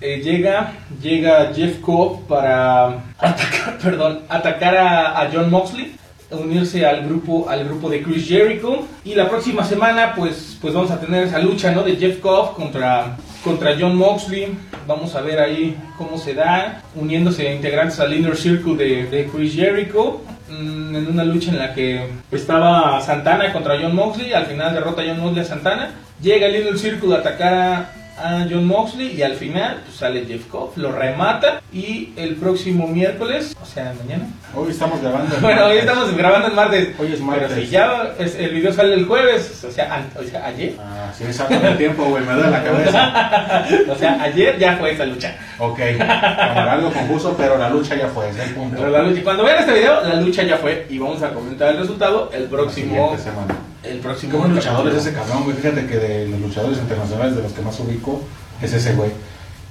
Eh, 0.02 0.20
llega, 0.20 0.72
llega 1.00 1.52
Jeff 1.54 1.78
Cobb 1.81 2.26
para 2.26 2.87
atacar, 3.19 3.78
perdón, 3.81 4.22
atacar 4.28 4.76
a, 4.76 5.31
John 5.32 5.49
Moxley, 5.49 5.94
unirse 6.32 6.84
al 6.84 7.04
grupo, 7.04 7.49
al 7.49 7.64
grupo 7.64 7.88
de 7.88 8.02
Chris 8.02 8.26
Jericho. 8.26 8.81
Y 9.04 9.14
la 9.14 9.28
próxima 9.28 9.62
semana, 9.64 10.14
pues, 10.16 10.58
pues 10.60 10.75
vamos 10.75 10.90
a 10.90 10.99
tener 10.99 11.28
esa 11.28 11.38
lucha, 11.38 11.70
¿no? 11.70 11.84
De 11.84 11.94
Jeff 11.94 12.19
Cobb 12.19 12.56
contra, 12.56 13.16
contra 13.44 13.76
John 13.78 13.94
Moxley. 13.96 14.49
Vamos 14.88 15.14
a 15.14 15.20
ver 15.20 15.38
ahí 15.38 15.76
cómo 15.96 16.19
se 16.19 16.34
da, 16.34 16.82
uniéndose 16.96 17.54
integrantes 17.54 18.00
al 18.00 18.12
Inner 18.12 18.37
Circle 18.37 18.75
de, 18.75 19.06
de 19.06 19.26
Chris 19.28 19.54
Jericho. 19.54 20.20
mm, 20.49 20.96
En 20.96 21.06
una 21.06 21.22
lucha 21.22 21.52
en 21.52 21.58
la 21.60 21.72
que 21.72 22.08
estaba 22.32 23.00
Santana 23.00 23.52
contra 23.52 23.78
John 23.81 23.94
Moxley, 23.94 24.32
al 24.32 24.46
final 24.46 24.75
derrota 24.75 25.02
a 25.02 25.04
John 25.06 25.20
Moxley 25.20 25.43
a 25.43 25.46
Santana. 25.46 25.90
Llega 26.20 26.49
el 26.49 26.56
Inner 26.56 26.76
Circle 26.76 27.14
a 27.14 27.19
atacar 27.19 27.54
a, 27.54 27.93
a 28.19 28.47
John 28.50 28.67
Moxley 28.67 29.12
y 29.17 29.23
al 29.23 29.35
final 29.35 29.81
pues, 29.85 29.97
sale 29.97 30.25
Jeff 30.26 30.47
Cobb, 30.49 30.76
lo 30.76 30.93
remata 30.93 31.61
y 31.73 32.12
el 32.17 32.37
próximo 32.37 32.87
miércoles, 32.87 33.56
o 33.61 33.67
sea, 33.67 33.94
mañana. 34.03 34.26
Hoy 34.55 34.70
estamos 34.70 35.00
grabando. 35.00 35.35
el 35.35 35.41
Bueno, 35.43 35.67
hoy 35.67 35.79
estamos 35.79 36.14
grabando 36.17 36.49
el 36.49 36.55
martes. 36.55 36.94
Hoy 36.99 37.12
es 37.12 37.20
martes. 37.20 37.49
Pero 37.49 37.61
si 37.62 37.69
ya 37.69 38.12
es- 38.19 38.35
el 38.37 38.50
video 38.50 38.73
sale 38.73 38.94
el 38.94 39.06
jueves, 39.06 39.64
o 39.64 39.70
sea, 39.70 39.94
an- 39.94 40.11
o 40.19 40.23
sea, 40.23 40.47
ayer. 40.47 40.75
Ah, 40.79 41.11
sí, 41.17 41.25
exacto 41.25 41.55
el 41.67 41.76
tiempo, 41.79 42.05
güey, 42.05 42.23
me 42.25 42.35
duele 42.35 42.50
la 42.50 42.62
cabeza. 42.62 43.67
O 43.93 43.94
sea, 43.97 44.23
ayer 44.23 44.59
ya 44.59 44.76
fue 44.76 44.93
esa 44.93 45.05
lucha. 45.06 45.35
Ok, 45.59 45.79
como 45.97 46.70
algo 46.70 46.91
confuso, 46.93 47.35
pero 47.37 47.56
la 47.59 47.69
lucha 47.70 47.94
ya 47.94 48.09
fue, 48.09 48.29
es 48.29 48.38
el 48.38 48.50
punto. 48.55 48.76
Pero 48.76 48.91
la 48.91 49.03
lucha, 49.03 49.20
y 49.20 49.23
cuando 49.23 49.44
vean 49.44 49.59
este 49.61 49.73
video, 49.75 50.03
la 50.03 50.14
lucha 50.17 50.43
ya 50.43 50.56
fue 50.56 50.87
y 50.91 50.99
vamos 50.99 51.23
a 51.23 51.31
comentar 51.32 51.69
el 51.70 51.79
resultado 51.79 52.31
el 52.32 52.44
La 52.44 52.49
próximo 52.50 52.94
siguiente 52.94 53.19
semana. 53.23 53.55
El 53.82 53.99
próximo 53.99 54.43
Qué 54.43 54.49
luchador 54.49 54.88
es 54.88 54.94
ese 54.96 55.12
cabrón, 55.12 55.44
güey. 55.44 55.56
Fíjate 55.56 55.87
que 55.87 55.96
de 55.96 56.29
los 56.29 56.40
luchadores 56.40 56.79
internacionales 56.79 57.37
de 57.37 57.43
los 57.43 57.52
que 57.52 57.62
más 57.62 57.79
ubico 57.81 58.23
es 58.61 58.73
ese 58.73 58.94
güey. 58.94 59.11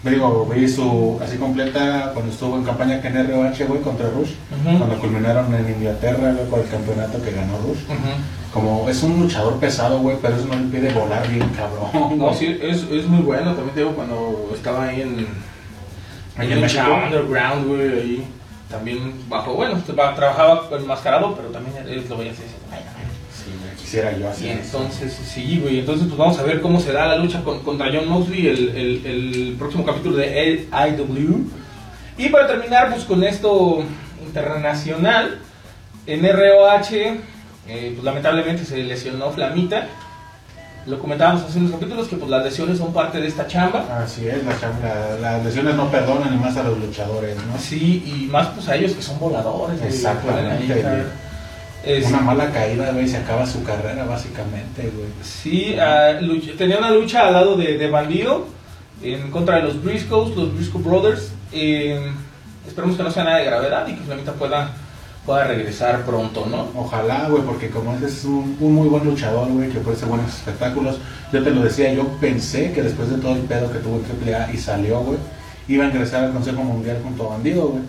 Me 0.04 0.10
digo, 0.12 0.48
vi 0.52 0.68
su 0.68 1.20
así 1.24 1.38
completa 1.38 2.10
cuando 2.14 2.32
estuvo 2.32 2.58
en 2.58 2.64
campaña 2.64 3.00
que 3.02 3.08
en 3.10 3.28
ROH, 3.30 3.68
güey, 3.68 3.82
contra 3.82 4.10
Rush. 4.10 4.32
Ujú. 4.66 4.78
Cuando 4.80 4.98
culminaron 5.00 5.54
en 5.54 5.70
Inglaterra, 5.76 6.34
güey, 6.34 6.46
por 6.50 6.60
el 6.60 6.68
campeonato 6.70 7.22
que 7.22 7.32
ganó 7.32 7.58
Rush. 7.60 7.84
Ujú. 7.86 8.10
Como 8.52 8.90
es 8.90 9.02
un 9.04 9.20
luchador 9.22 9.58
pesado, 9.60 10.00
güey, 10.00 10.18
pero 10.22 10.36
eso 10.36 10.48
no 10.48 10.56
le 10.56 10.62
impide 10.62 10.92
volar 10.92 11.28
bien, 11.30 11.48
cabrón. 11.50 12.18
No, 12.18 12.26
güey. 12.26 12.36
sí, 12.36 12.58
es, 12.62 12.84
es 12.92 13.06
muy 13.06 13.22
bueno. 13.22 13.54
También 13.54 13.74
te 13.76 13.80
digo 13.82 13.94
cuando 13.94 14.50
estaba 14.56 14.86
ahí 14.88 15.02
en. 15.02 15.28
Ahí 16.36 16.52
en 16.52 16.62
México. 16.62 16.84
Underground, 17.06 17.68
güey. 17.68 17.90
Ahí 18.00 18.28
también 18.70 19.14
bajo. 19.30 19.54
Bueno, 19.54 19.76
tra- 19.88 20.16
trabajaba 20.16 20.68
enmascarado, 20.78 21.36
pero 21.36 21.50
también 21.50 21.78
él 21.88 22.04
lo 22.10 22.18
veía 22.18 22.32
así. 22.32 22.42
Quisiera 23.82 24.16
yo 24.18 24.30
así. 24.30 24.46
Y 24.46 24.50
entonces, 24.50 25.14
sí, 25.26 25.60
güey. 25.62 25.80
Entonces, 25.80 26.06
pues 26.08 26.18
vamos 26.18 26.38
a 26.40 26.44
ver 26.44 26.62
cómo 26.62 26.80
se 26.80 26.92
da 26.94 27.08
la 27.08 27.16
lucha 27.18 27.42
con- 27.44 27.60
contra 27.64 27.88
John 27.94 28.08
Moxley 28.08 28.48
el, 28.48 28.70
el, 28.70 29.06
el 29.06 29.56
próximo 29.58 29.86
capítulo 29.86 30.18
de 30.18 30.68
AIW. 30.72 31.46
Y 32.18 32.30
para 32.30 32.48
terminar, 32.48 32.90
pues 32.92 33.04
con 33.06 33.24
esto 33.24 33.84
internacional, 34.26 35.40
en 36.08 36.24
ROH, 36.24 36.94
eh, 37.68 37.92
pues 37.94 38.04
lamentablemente 38.04 38.66
se 38.66 38.78
lesionó 38.84 39.32
Flamita. 39.32 39.88
Lo 40.88 40.98
comentábamos 40.98 41.44
hace 41.44 41.60
unos 41.60 41.72
capítulos 41.72 42.08
que 42.08 42.16
pues 42.16 42.30
las 42.32 42.44
lesiones 42.44 42.80
son 42.80 42.92
parte 42.92 43.20
de 43.22 43.28
esta 43.28 43.46
chamba. 43.46 43.86
Así 44.04 44.28
es, 44.28 44.44
la 44.44 44.60
chamba- 44.60 45.20
las 45.22 45.46
lesiones 45.46 45.76
no 45.76 45.92
perdonan 45.92 46.34
y 46.34 46.38
más 46.38 46.58
a 46.58 46.64
los 46.64 46.78
luchadores, 46.80 47.36
¿no? 47.38 47.58
Sí, 47.60 48.04
y 48.04 48.26
más 48.32 48.48
pues 48.48 48.68
a 48.68 48.76
ellos 48.76 48.94
que 48.94 49.02
son 49.04 49.20
voladores. 49.20 49.80
Exactamente, 49.84 50.82
caer. 50.82 51.06
Es- 51.84 52.08
Una 52.08 52.22
mala 52.22 52.52
caída, 52.52 52.92
güey, 52.92 53.08
se 53.08 53.18
acaba 53.18 53.46
su 53.46 53.64
carrera, 53.64 54.06
básicamente, 54.06 54.84
güey. 54.96 55.08
Sí, 55.24 55.76
tenía 56.58 56.78
una 56.78 56.92
lucha 56.92 57.28
al 57.28 57.34
lado 57.34 57.56
de, 57.56 57.78
de 57.78 57.90
Bandido 57.90 58.46
en 59.02 59.32
contra 59.32 59.56
de 59.58 59.64
los 59.64 59.84
Briscoes, 59.84 60.36
los 60.36 60.54
Briscoe 60.56 60.82
Brothers. 60.82 61.32
Eh, 61.52 62.00
esperemos 62.68 62.98
que 62.98 63.04
no 63.04 63.12
sea 63.12 63.24
nada 63.24 63.38
de 63.38 63.46
gravedad 63.46 63.88
y 63.88 63.96
que 63.96 64.04
Flamita 64.04 64.34
pueda, 64.34 64.74
pueda 65.26 65.46
regresar 65.46 66.06
pronto, 66.06 66.46
¿no? 66.46 66.68
Ojalá, 66.80 67.28
güey, 67.30 67.42
porque 67.44 67.70
como 67.70 67.96
es 67.96 68.26
un, 68.26 68.58
un 68.60 68.74
muy 68.76 68.88
buen 68.88 69.04
luchador, 69.04 69.48
güey, 69.50 69.70
que 69.70 69.80
puede 69.80 69.98
hacer 69.98 70.08
buenos 70.08 70.32
espectáculos. 70.32 70.98
Yo 71.34 71.44
te 71.44 71.50
lo 71.50 71.64
decía, 71.64 71.92
yo 71.94 72.08
pensé 72.22 72.72
que 72.74 72.84
después 72.84 73.10
de 73.10 73.18
todo 73.18 73.34
el 73.34 73.42
pedo 73.42 73.72
que 73.72 73.80
tuvo 73.80 74.00
en 74.00 74.34
AAA 74.36 74.54
y 74.54 74.58
salió, 74.58 75.00
güey, 75.00 75.18
iba 75.68 75.86
a 75.86 75.88
ingresar 75.88 76.26
al 76.26 76.34
Consejo 76.34 76.62
Mundial 76.62 77.00
junto 77.04 77.26
a 77.26 77.30
Bandido, 77.34 77.70
güey. 77.70 77.84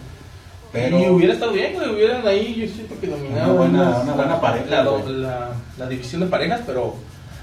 Pero 0.72 0.98
Y 1.00 1.06
hubiera 1.08 1.34
estado 1.34 1.52
bien, 1.52 1.74
güey, 1.74 1.90
hubieran 1.90 2.26
ahí, 2.26 2.54
yo 2.66 2.74
siento 2.74 2.98
que 3.00 3.06
dominaron 3.06 3.50
Una 3.50 3.58
buena- 3.58 3.98
una 4.00 4.12
buena 4.14 4.40
pareja, 4.40 4.64
la, 4.70 4.84
la- 4.84 5.48
la 5.78 5.88
división 5.88 6.22
de 6.22 6.26
parejas, 6.28 6.60
pero 6.66 6.96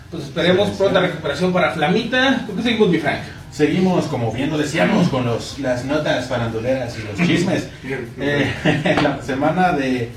pues 0.09 0.23
esperemos 0.23 0.67
Sí, 0.67 0.73
sí. 0.73 0.79
pronta 0.79 0.99
recuperación 1.01 1.53
para 1.53 1.71
Flamita. 1.71 2.43
¿Por 2.47 2.55
qué 2.55 2.63
seguimos, 2.63 2.89
mi 2.89 2.97
Frank? 2.99 3.19
seguimos, 3.51 4.05
como 4.05 4.31
bien 4.31 4.49
lo 4.51 4.57
decíamos, 4.59 5.09
con 5.09 5.25
los, 5.25 5.57
las 5.59 5.83
notas 5.85 6.27
faranduleras 6.27 6.95
y 6.97 7.03
los 7.03 7.27
chismes. 7.27 7.67
Eh, 8.19 8.53
la 9.03 9.21
semana 9.23 9.71
de 9.73 10.09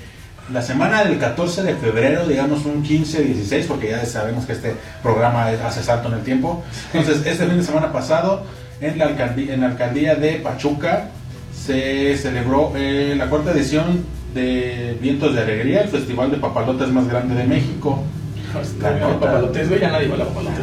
la 0.53 0.61
semana 0.61 1.05
del 1.05 1.19
14 1.19 1.63
de 1.63 1.75
febrero, 1.77 2.27
digamos 2.27 2.65
un 2.67 2.85
15-16, 2.85 3.67
porque 3.67 3.91
ya 3.91 4.05
sabemos 4.05 4.45
que 4.45 4.53
este 4.53 4.75
programa 5.03 5.47
hace 5.47 5.83
salto 5.83 6.09
en 6.09 6.15
el 6.15 6.23
tiempo. 6.25 6.63
Entonces, 6.93 7.25
este 7.25 7.47
fin 7.47 7.57
de 7.57 7.63
semana 7.65 7.91
pasado, 7.93 8.45
en 8.81 8.99
la 8.99 9.07
alcaldía, 9.07 9.55
en 9.55 9.61
la 9.63 9.69
alcaldía 9.69 10.15
de 10.17 10.33
Pachuca, 10.37 11.09
se 11.65 12.17
celebró 12.17 12.73
eh, 12.75 13.15
la 13.17 13.29
cuarta 13.29 13.53
edición 13.53 14.05
de 14.35 14.99
Vientos 15.01 15.35
de 15.35 15.43
Alegría, 15.43 15.83
el 15.83 15.89
festival 15.89 16.31
de 16.31 16.39
papalotes 16.39 16.89
más 16.89 17.07
grande 17.07 17.35
de 17.35 17.45
México. 17.45 18.03
La 18.81 18.91
No, 18.91 18.97
neta. 19.09 19.21
papalotes, 19.21 19.69
güey, 19.69 19.81
ya 19.81 19.91
nadie 19.91 20.09
baila 20.09 20.25
papalotes. 20.27 20.59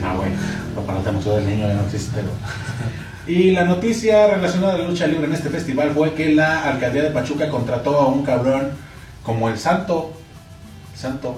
No, 0.00 0.12
no 0.12 0.18
güey. 0.18 0.30
Papalote 0.74 1.30
del 1.30 1.46
Niño 1.46 1.68
ya 1.68 1.74
no 1.74 1.82
existe. 1.82 2.20
Y 3.26 3.52
la 3.52 3.64
noticia 3.64 4.26
relacionada 4.26 4.74
a 4.74 4.78
la 4.78 4.88
lucha 4.88 5.06
libre 5.06 5.26
en 5.26 5.34
este 5.34 5.50
festival 5.50 5.90
fue 5.94 6.14
que 6.14 6.34
la 6.34 6.62
alcaldía 6.64 7.02
de 7.04 7.10
Pachuca 7.10 7.48
contrató 7.48 8.00
a 8.00 8.08
un 8.08 8.24
cabrón 8.24 8.70
como 9.22 9.48
el 9.48 9.56
Santo, 9.58 10.12
Santo, 10.96 11.36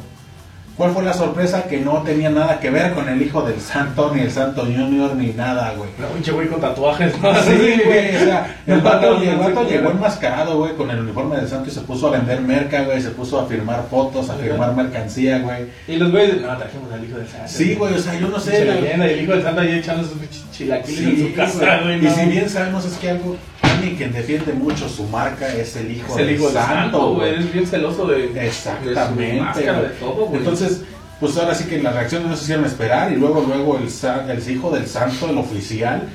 ¿Cuál 0.76 0.90
fue 0.92 1.02
la 1.02 1.12
sorpresa? 1.12 1.64
Que 1.64 1.80
no 1.80 2.02
tenía 2.02 2.30
nada 2.30 2.58
que 2.58 2.70
ver 2.70 2.92
con 2.94 3.06
el 3.08 3.20
hijo 3.20 3.42
del 3.42 3.60
santo, 3.60 4.10
ni 4.14 4.22
el 4.22 4.30
santo 4.30 4.62
junior, 4.62 5.14
ni 5.14 5.26
nada, 5.32 5.74
güey. 5.76 5.90
No, 5.98 6.06
pinche 6.08 6.32
güey 6.32 6.48
con 6.48 6.60
tatuajes, 6.60 7.12
¿no? 7.20 7.34
Sí, 7.42 7.80
güey, 7.84 8.16
o 8.16 8.20
sea, 8.20 8.56
el 8.66 8.80
vato, 8.80 9.18
no, 9.18 9.22
el 9.22 9.36
vato 9.36 9.68
llegó 9.68 9.90
enmascarado, 9.90 10.56
güey, 10.56 10.74
con 10.74 10.90
el 10.90 11.00
uniforme 11.00 11.36
del 11.36 11.46
santo 11.48 11.68
y 11.68 11.72
se 11.72 11.82
puso 11.82 12.08
a 12.08 12.12
vender 12.12 12.40
merca, 12.40 12.82
güey, 12.84 13.02
se 13.02 13.10
puso 13.10 13.38
a 13.38 13.46
firmar 13.46 13.84
fotos, 13.90 14.30
a 14.30 14.34
firmar 14.34 14.74
mercancía, 14.74 15.40
güey. 15.40 15.66
Y 15.86 15.96
los 15.96 16.10
güeyes, 16.10 16.40
no, 16.40 16.56
trajimos 16.56 16.90
al 16.90 17.04
hijo 17.04 17.18
del 17.18 17.28
santo. 17.28 17.48
Sí, 17.48 17.74
güey, 17.74 17.94
o 17.94 17.98
sea, 17.98 18.18
yo 18.18 18.28
no 18.28 18.40
sé. 18.40 18.64
La- 18.64 19.06
el 19.06 19.22
hijo 19.22 19.32
del 19.32 19.42
santo 19.42 19.60
ahí 19.60 19.78
echando 19.78 20.04
sus 20.08 20.16
chilaquiles 20.52 21.00
en 21.20 21.28
su 21.28 21.34
casa, 21.34 21.80
güey. 21.84 22.04
Y 22.04 22.08
si 22.08 22.26
bien 22.26 22.48
sabemos 22.48 22.84
es 22.86 22.94
que 22.94 23.10
algo, 23.10 23.36
alguien 23.74 23.96
que 23.96 24.08
defiende 24.08 24.52
mucho 24.52 24.88
su 24.88 25.04
marca 25.04 25.48
es 25.52 25.76
el 25.76 25.90
hijo 25.92 26.12
es 26.14 26.20
el 26.20 26.26
del 26.26 26.36
hijo 26.36 26.44
del 26.46 26.54
santo, 26.62 27.14
güey. 27.14 27.30
güey. 27.32 27.44
Es 27.44 27.52
bien 27.52 27.66
celoso 27.66 28.06
de, 28.06 28.28
de 28.28 28.46
Exactamente. 28.46 29.38
su 29.38 29.42
máscara, 29.44 29.82
de 29.82 29.88
todo, 29.90 30.26
güey. 30.26 30.38
Entonces, 30.38 30.82
pues 31.20 31.36
ahora 31.36 31.54
sí 31.54 31.64
que 31.64 31.82
las 31.82 31.94
reacciones 31.94 32.28
no 32.28 32.36
se 32.36 32.42
hicieron 32.44 32.64
esperar 32.64 33.12
y 33.12 33.16
luego, 33.16 33.44
luego 33.46 33.78
el, 33.78 33.88
el 34.30 34.50
hijo 34.50 34.70
del 34.70 34.86
santo, 34.86 35.30
el 35.30 35.38
oficial, 35.38 36.08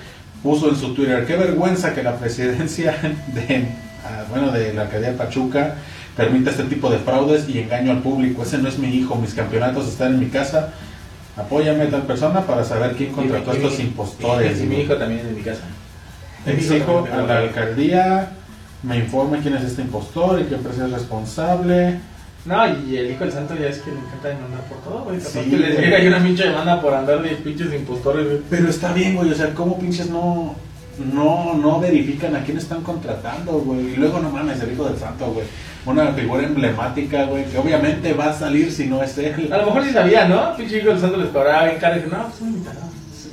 puso 0.44 0.70
en 0.70 0.76
su 0.76 0.94
Twitter, 0.94 1.26
qué 1.26 1.36
vergüenza 1.36 1.94
que 1.94 2.04
la 2.04 2.16
presidencia 2.18 2.92
de, 3.34 3.66
ah, 4.06 4.24
bueno, 4.30 4.52
de 4.52 4.74
la 4.74 4.84
alcaldía 4.84 5.12
de 5.12 5.18
Pachuca 5.18 5.76
permita 6.16 6.50
este 6.52 6.64
tipo 6.64 6.90
de 6.90 6.98
fraudes 6.98 7.48
y 7.48 7.60
engaño 7.60 7.92
al 7.92 8.00
público. 8.02 8.44
Ese 8.44 8.58
no 8.58 8.68
es 8.68 8.78
mi 8.80 8.90
hijo, 8.90 9.16
mis 9.16 9.34
campeonatos 9.34 9.88
están 9.88 10.14
en 10.16 10.20
mi 10.20 10.28
casa. 10.28 10.70
Apóyame 11.38 11.84
a 11.84 11.90
tal 11.92 12.02
persona 12.04 12.42
para 12.42 12.64
saber 12.64 12.94
quién 12.96 13.12
contrató 13.14 13.52
a 13.52 13.54
Y 13.54 13.58
estos 13.58 13.80
y- 13.80 13.84
impostores. 13.84 14.60
Y, 14.60 14.64
mi 14.66 14.78
hijo 14.82 14.96
también 14.96 15.22
en 15.28 15.36
mi 15.36 15.42
casa. 15.42 15.62
Exijo 16.46 17.08
a 17.12 17.22
la 17.24 17.39
alcaldía 17.39 18.32
me 18.84 18.98
informe 18.98 19.39
quién 19.39 19.56
es 19.56 19.63
este 19.63 19.82
impostor 19.82 20.39
y 20.39 20.44
qué 20.46 20.56
empresa 20.56 20.86
es 20.86 20.91
responsable. 20.91 22.00
No, 22.46 22.65
y 22.65 22.96
el 22.96 23.12
hijo 23.12 23.25
del 23.25 23.34
santo 23.34 23.56
ya 23.56 23.67
es 23.67 23.79
que 23.79 23.91
le 23.91 23.98
encanta 23.98 24.29
demandar 24.29 24.62
por 24.62 24.77
todo, 24.77 25.03
güey. 25.03 25.20
Sí, 25.20 25.50
que 25.50 25.58
les 25.58 25.77
llega 25.77 25.98
ahí 25.98 26.08
una 26.08 26.24
pinche 26.24 26.46
demanda 26.46 26.79
por 26.79 26.94
andar 26.94 27.22
de 27.22 27.29
pinches 27.32 27.74
impostores, 27.74 28.25
güey. 28.25 28.41
Pero 28.50 28.70
está 28.70 28.94
bien, 28.94 29.15
güey, 29.15 29.32
o 29.32 29.36
sea, 29.36 29.53
¿cómo 29.53 29.77
pinches 29.77 30.10
no, 30.10 30.56
no, 31.13 31.56
no 31.56 31.79
verifican 31.82 32.36
a 32.38 32.44
quién 32.44 32.58
están 32.58 32.84
contratando, 32.84 33.53
güey? 33.53 33.94
Y 33.94 33.96
luego 33.98 34.20
no 34.20 34.29
mames, 34.29 34.62
el 34.62 34.72
hijo 34.72 34.86
del 34.86 34.98
santo, 34.98 35.34
güey. 35.34 35.46
Una 35.86 36.13
figura 36.13 36.44
emblemática, 36.44 37.25
güey, 37.25 37.46
que 37.46 37.58
obviamente 37.58 38.13
va 38.13 38.29
a 38.29 38.34
salir 38.34 38.72
si 38.72 38.88
no 38.88 39.03
es 39.03 39.17
él. 39.17 39.51
A 39.51 39.58
lo 39.58 39.65
mejor 39.65 39.84
sí 39.84 39.91
sabía, 39.91 40.27
¿no? 40.27 40.56
Pinche 40.56 40.77
hijo 40.77 40.89
del 40.89 41.00
santo 41.00 41.17
les 41.17 41.29
cobraba 41.29 41.65
bien 41.65 41.79
caro 41.79 41.96
y 41.98 42.00
dije, 42.00 42.15
no, 42.15 42.24
pues 42.24 42.41
un 42.41 42.48
invitado. 42.50 42.79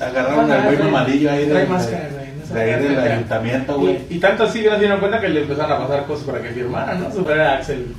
Agarraron 0.00 0.50
al 0.50 0.64
güey 0.64 0.78
mamadillo 0.78 1.30
ahí 1.30 1.46
trae 1.46 1.60
del, 1.60 1.68
máscara, 1.68 2.08
de 2.52 2.60
ahí 2.60 2.82
del 2.82 2.98
ayuntamiento, 2.98 3.78
güey. 3.78 3.98
Y, 4.10 4.16
y 4.16 4.18
tanto 4.18 4.44
así 4.44 4.62
que 4.62 4.68
no 4.68 4.74
se 4.74 4.80
dieron 4.80 5.00
cuenta 5.00 5.20
que 5.20 5.28
le 5.28 5.42
empezaron 5.42 5.72
a 5.72 5.78
pasar 5.86 6.06
cosas 6.06 6.24
para 6.26 6.42
que 6.42 6.50
firmara, 6.50 6.94
¿no? 6.94 7.10
Super 7.12 7.36
era 7.36 7.54
Axel. 7.54 7.94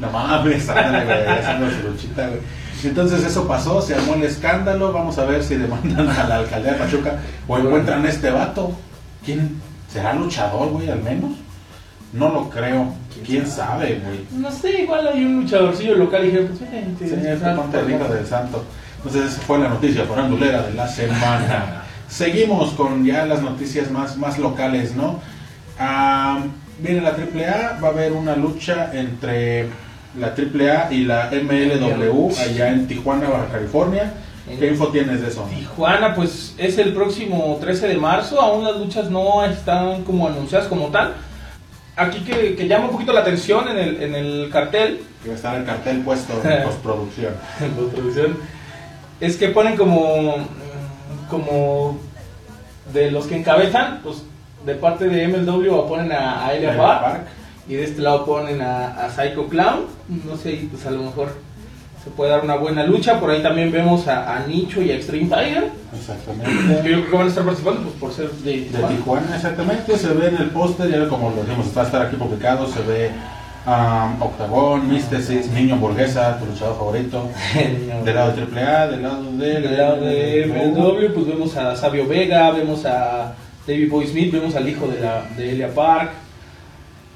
No 0.00 0.10
mames, 0.10 0.68
ándale, 0.68 1.04
güey, 1.04 1.38
haciendo 1.38 1.70
su 1.70 1.88
luchita, 1.88 2.26
güey. 2.28 2.40
Entonces 2.82 3.24
eso 3.24 3.48
pasó, 3.48 3.80
se 3.80 3.94
armó 3.94 4.14
el 4.14 4.24
escándalo, 4.24 4.92
vamos 4.92 5.16
a 5.18 5.24
ver 5.24 5.42
si 5.42 5.54
demandan 5.56 6.08
a 6.08 6.24
la 6.28 6.36
alcaldía 6.36 6.72
de 6.72 6.78
Pachuca 6.78 7.16
o 7.48 7.58
encuentran 7.58 8.04
a 8.04 8.10
este 8.10 8.30
vato. 8.30 8.76
¿Quién 9.24 9.60
será 9.90 10.12
luchador, 10.12 10.68
güey, 10.68 10.90
al 10.90 11.02
menos? 11.02 11.30
No 12.12 12.28
lo 12.28 12.50
creo. 12.50 12.92
¿Quién 13.24 13.46
sabe, 13.46 14.00
güey? 14.04 14.26
No 14.32 14.50
sé, 14.50 14.82
igual 14.82 15.08
hay 15.08 15.24
un 15.24 15.42
luchadorcillo 15.42 15.94
local 15.94 16.24
y 16.24 16.30
dije, 16.30 16.42
pues 16.42 16.70
vente, 16.70 17.08
Sí, 17.08 17.54
ponte 17.56 17.80
el 17.80 17.90
hijo 17.90 18.04
del 18.12 18.26
santo. 18.26 18.64
Entonces 18.98 19.32
esa 19.32 19.40
fue 19.42 19.58
la 19.58 19.68
noticia 19.68 20.04
farandulera 20.04 20.62
de 20.62 20.74
la 20.74 20.86
semana. 20.88 21.83
Seguimos 22.08 22.72
con 22.72 23.04
ya 23.04 23.26
las 23.26 23.42
noticias 23.42 23.90
más, 23.90 24.16
más 24.16 24.38
locales, 24.38 24.94
¿no? 24.94 25.20
Ah, 25.78 26.40
viene 26.78 27.00
la 27.00 27.10
AAA, 27.10 27.80
va 27.82 27.88
a 27.88 27.90
haber 27.90 28.12
una 28.12 28.36
lucha 28.36 28.90
entre 28.92 29.66
la 30.18 30.28
AAA 30.28 30.92
y 30.92 31.04
la 31.04 31.30
MLW 31.32 32.30
allá 32.38 32.68
en 32.68 32.86
Tijuana, 32.86 33.28
Baja 33.28 33.48
California. 33.52 34.12
¿Qué 34.58 34.68
info 34.68 34.88
tienes 34.88 35.22
de 35.22 35.28
eso? 35.28 35.48
Tijuana, 35.48 36.14
pues 36.14 36.54
es 36.58 36.76
el 36.78 36.92
próximo 36.92 37.56
13 37.60 37.88
de 37.88 37.96
marzo, 37.96 38.40
aún 38.40 38.62
las 38.64 38.76
luchas 38.76 39.10
no 39.10 39.42
están 39.44 40.04
como 40.04 40.28
anunciadas 40.28 40.68
como 40.68 40.88
tal. 40.88 41.14
Aquí 41.96 42.20
que, 42.20 42.54
que 42.54 42.68
llama 42.68 42.86
un 42.86 42.90
poquito 42.90 43.12
la 43.12 43.20
atención 43.20 43.68
en 43.68 43.78
el, 43.78 44.02
en 44.02 44.14
el 44.14 44.50
cartel, 44.52 45.00
Que 45.22 45.28
va 45.28 45.34
a 45.34 45.36
estar 45.36 45.56
el 45.56 45.64
cartel 45.64 46.00
puesto 46.00 46.34
en 46.44 46.62
postproducción. 46.64 47.32
en 47.60 47.70
postproducción, 47.70 48.36
es 49.20 49.36
que 49.36 49.48
ponen 49.48 49.76
como, 49.76 50.34
como 51.34 51.98
de 52.92 53.10
los 53.10 53.26
que 53.26 53.36
encabezan, 53.36 54.00
pues 54.02 54.22
de 54.64 54.74
parte 54.74 55.08
de 55.08 55.28
MLW 55.28 55.86
ponen 55.88 56.12
a, 56.12 56.46
a 56.46 56.54
Elia 56.54 56.76
Park, 56.76 57.02
Park. 57.02 57.20
y 57.68 57.74
de 57.74 57.84
este 57.84 58.02
lado 58.02 58.24
ponen 58.24 58.60
a, 58.62 59.04
a 59.04 59.10
Psycho 59.10 59.48
Clown, 59.48 59.86
no 60.08 60.36
sé, 60.36 60.68
pues 60.70 60.86
a 60.86 60.90
lo 60.90 61.02
mejor 61.02 61.28
se 62.02 62.10
puede 62.10 62.30
dar 62.30 62.44
una 62.44 62.56
buena 62.56 62.84
lucha, 62.84 63.18
por 63.18 63.30
ahí 63.30 63.42
también 63.42 63.72
vemos 63.72 64.06
a, 64.08 64.36
a 64.36 64.46
Nicho 64.46 64.82
y 64.82 64.90
a 64.90 64.94
Extreme 64.96 65.24
Tiger, 65.24 65.70
que 65.90 65.98
Exactamente. 65.98 66.50
yo 66.76 66.80
creo 66.82 67.10
que 67.10 67.16
van 67.16 67.26
a 67.26 67.28
estar 67.30 67.44
participando 67.44 67.80
pues, 67.82 67.94
por 67.94 68.12
ser 68.12 68.30
de 68.30 68.50
De 68.52 68.60
Tijuana. 68.66 68.88
Tijuana, 68.96 69.34
exactamente, 69.36 69.98
se 69.98 70.08
ve 70.08 70.28
en 70.28 70.36
el 70.36 70.50
póster, 70.50 70.90
ya 70.90 71.08
como 71.08 71.30
lo 71.30 71.42
dijimos, 71.42 71.66
va 71.76 71.82
a 71.82 71.84
estar 71.86 72.02
aquí 72.06 72.16
publicado, 72.16 72.66
se 72.66 72.82
ve 72.82 73.10
um, 73.66 74.22
Octagón, 74.22 74.88
Místesis, 74.88 75.48
Niño 75.48 75.76
Burguesa, 75.76 76.38
tu 76.38 76.46
luchador 76.46 76.76
favorito, 76.76 77.28
del 78.04 78.14
lado 78.14 78.32
de 78.32 78.42
AAA, 78.42 78.86
del 78.88 79.02
lado 79.02 79.22
de... 79.32 79.60
Del 79.60 79.76
lado 79.76 79.96
de 80.96 81.10
pues 81.10 81.26
vemos 81.26 81.56
a 81.56 81.76
Sabio 81.76 82.06
Vega, 82.06 82.50
vemos 82.50 82.84
a 82.84 83.34
David 83.66 83.90
Boy 83.90 84.06
Smith, 84.06 84.32
vemos 84.32 84.54
al 84.54 84.68
hijo 84.68 84.86
de, 84.86 85.00
la, 85.00 85.22
de 85.36 85.50
Elia 85.50 85.74
Park, 85.74 86.10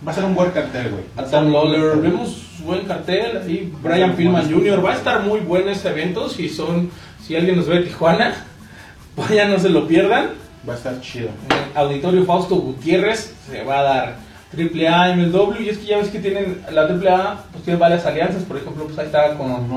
Va 0.06 0.12
a 0.12 0.14
ser 0.14 0.24
un 0.24 0.34
buen 0.36 0.52
cartel, 0.52 0.90
güey. 0.90 1.02
a 1.16 1.28
Tom 1.28 1.52
Lawler, 1.52 1.96
vemos 1.96 2.46
buen 2.64 2.86
cartel, 2.86 3.38
ahí 3.38 3.72
Brian 3.82 4.14
Pillman 4.14 4.48
Jr. 4.48 4.84
Va 4.84 4.92
a 4.92 4.94
estar 4.94 5.22
muy 5.22 5.40
bueno 5.40 5.70
este 5.70 5.88
evento, 5.88 6.28
si 6.28 6.48
son, 6.48 6.92
si 7.20 7.34
alguien 7.34 7.56
nos 7.56 7.66
ve 7.66 7.80
de 7.80 7.86
Tijuana, 7.86 8.46
vaya 9.16 9.48
no 9.48 9.58
se 9.58 9.68
lo 9.68 9.88
pierdan. 9.88 10.30
Va 10.68 10.74
a 10.74 10.76
estar 10.76 11.00
chido. 11.00 11.30
En 11.50 11.56
el 11.56 11.76
Auditorio 11.76 12.24
Fausto 12.24 12.54
Gutiérrez 12.56 13.34
se 13.50 13.64
va 13.64 13.80
a 13.80 13.82
dar 13.82 14.16
AAA, 14.56 15.14
MLW, 15.16 15.60
y 15.60 15.68
es 15.68 15.78
que 15.78 15.86
ya 15.86 15.98
ves 15.98 16.08
que 16.08 16.20
tienen, 16.20 16.62
la 16.72 16.82
AAA 16.82 17.44
pues 17.52 17.64
tiene 17.64 17.78
varias 17.78 18.06
alianzas, 18.06 18.44
por 18.44 18.56
ejemplo, 18.56 18.84
pues 18.84 18.98
ahí 18.98 19.06
está 19.06 19.34
con 19.34 19.68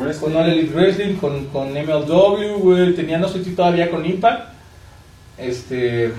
Wrestling. 0.00 0.36
All 0.36 0.48
Elite 0.50 0.74
Wrestling, 0.74 1.14
con, 1.14 1.46
con 1.46 1.72
MLW, 1.72 2.58
güey, 2.58 2.94
tenía 2.94 3.18
no 3.18 3.28
sé 3.28 3.42
si 3.42 3.52
todavía 3.52 3.90
con 3.90 4.04
Impact. 4.04 4.52
Este 5.38 6.12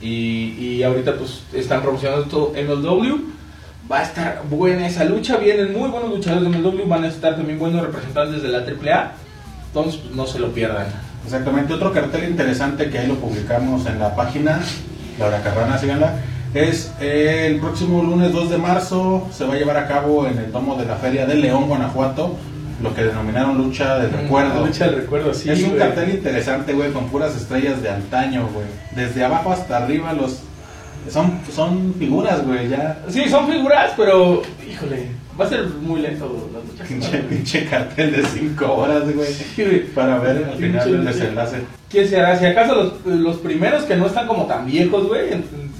y, 0.00 0.54
y 0.58 0.82
ahorita 0.82 1.14
pues 1.16 1.42
están 1.52 1.82
promocionando 1.82 2.24
todo 2.26 2.52
MLW. 2.52 3.16
Va 3.90 4.00
a 4.00 4.02
estar 4.02 4.42
buena 4.48 4.86
esa 4.86 5.04
lucha, 5.04 5.38
vienen 5.38 5.72
muy 5.72 5.88
buenos 5.88 6.10
luchadores 6.10 6.44
de 6.44 6.58
MLW, 6.58 6.86
van 6.86 7.04
a 7.04 7.08
estar 7.08 7.36
también 7.36 7.58
buenos 7.58 7.82
representantes 7.82 8.42
de 8.42 8.48
la 8.48 8.58
AAA. 8.58 9.12
Entonces 9.68 10.00
pues, 10.02 10.14
no 10.14 10.26
se 10.26 10.38
lo 10.38 10.52
pierdan. 10.52 10.86
Exactamente, 11.24 11.74
otro 11.74 11.92
cartel 11.92 12.28
interesante 12.28 12.90
que 12.90 12.98
ahí 12.98 13.06
lo 13.08 13.16
publicamos 13.16 13.86
en 13.86 13.98
la 13.98 14.14
página, 14.14 14.60
Laura 15.18 15.42
Carrana, 15.42 15.76
síganla, 15.76 16.14
es 16.54 16.92
el 17.00 17.58
próximo 17.60 18.02
lunes 18.02 18.32
2 18.32 18.50
de 18.50 18.58
marzo, 18.58 19.28
se 19.32 19.44
va 19.44 19.54
a 19.54 19.56
llevar 19.56 19.76
a 19.76 19.86
cabo 19.86 20.26
en 20.26 20.38
el 20.38 20.50
tomo 20.50 20.76
de 20.76 20.86
la 20.86 20.96
Feria 20.96 21.26
de 21.26 21.34
León, 21.34 21.68
Guanajuato, 21.68 22.36
lo 22.82 22.94
que 22.94 23.04
denominaron 23.04 23.58
lucha 23.58 23.98
del 23.98 24.12
recuerdo. 24.12 24.66
Lucha 24.66 24.86
del 24.86 24.96
recuerdo, 24.96 25.34
sí. 25.34 25.50
es 25.50 25.62
un 25.62 25.70
güey. 25.70 25.80
cartel 25.80 26.10
interesante, 26.10 26.72
güey, 26.72 26.92
con 26.92 27.08
puras 27.08 27.36
estrellas 27.36 27.82
de 27.82 27.90
antaño, 27.90 28.48
güey. 28.52 28.66
Desde 28.94 29.24
abajo 29.24 29.52
hasta 29.52 29.78
arriba 29.78 30.12
los... 30.12 30.40
Son, 31.10 31.40
son 31.54 31.94
figuras, 31.98 32.44
güey, 32.44 32.68
ya... 32.68 33.02
Sí, 33.08 33.28
son 33.28 33.48
figuras, 33.48 33.92
pero 33.96 34.42
híjole, 34.70 35.08
va 35.38 35.44
a 35.44 35.48
ser 35.48 35.64
muy 35.66 36.00
lento 36.00 36.50
las 36.52 36.64
luchas. 36.64 36.86
Pinche, 36.86 37.18
pinche 37.20 37.64
cartel 37.66 38.12
de 38.12 38.24
5 38.24 38.74
horas, 38.74 39.14
güey. 39.14 39.32
Sí, 39.32 39.64
güey. 39.64 39.86
Para 39.86 40.18
ver 40.18 40.44
al 40.44 40.56
final 40.56 40.88
el 40.88 41.04
desenlace. 41.04 41.58
¿Quién 41.88 42.08
será? 42.08 42.38
Si 42.38 42.44
acaso 42.44 42.74
los, 42.74 43.18
los 43.18 43.36
primeros 43.38 43.84
que 43.84 43.96
no 43.96 44.06
están 44.06 44.26
como 44.26 44.46
tan 44.46 44.66
viejos, 44.66 45.06
güey. 45.06 45.30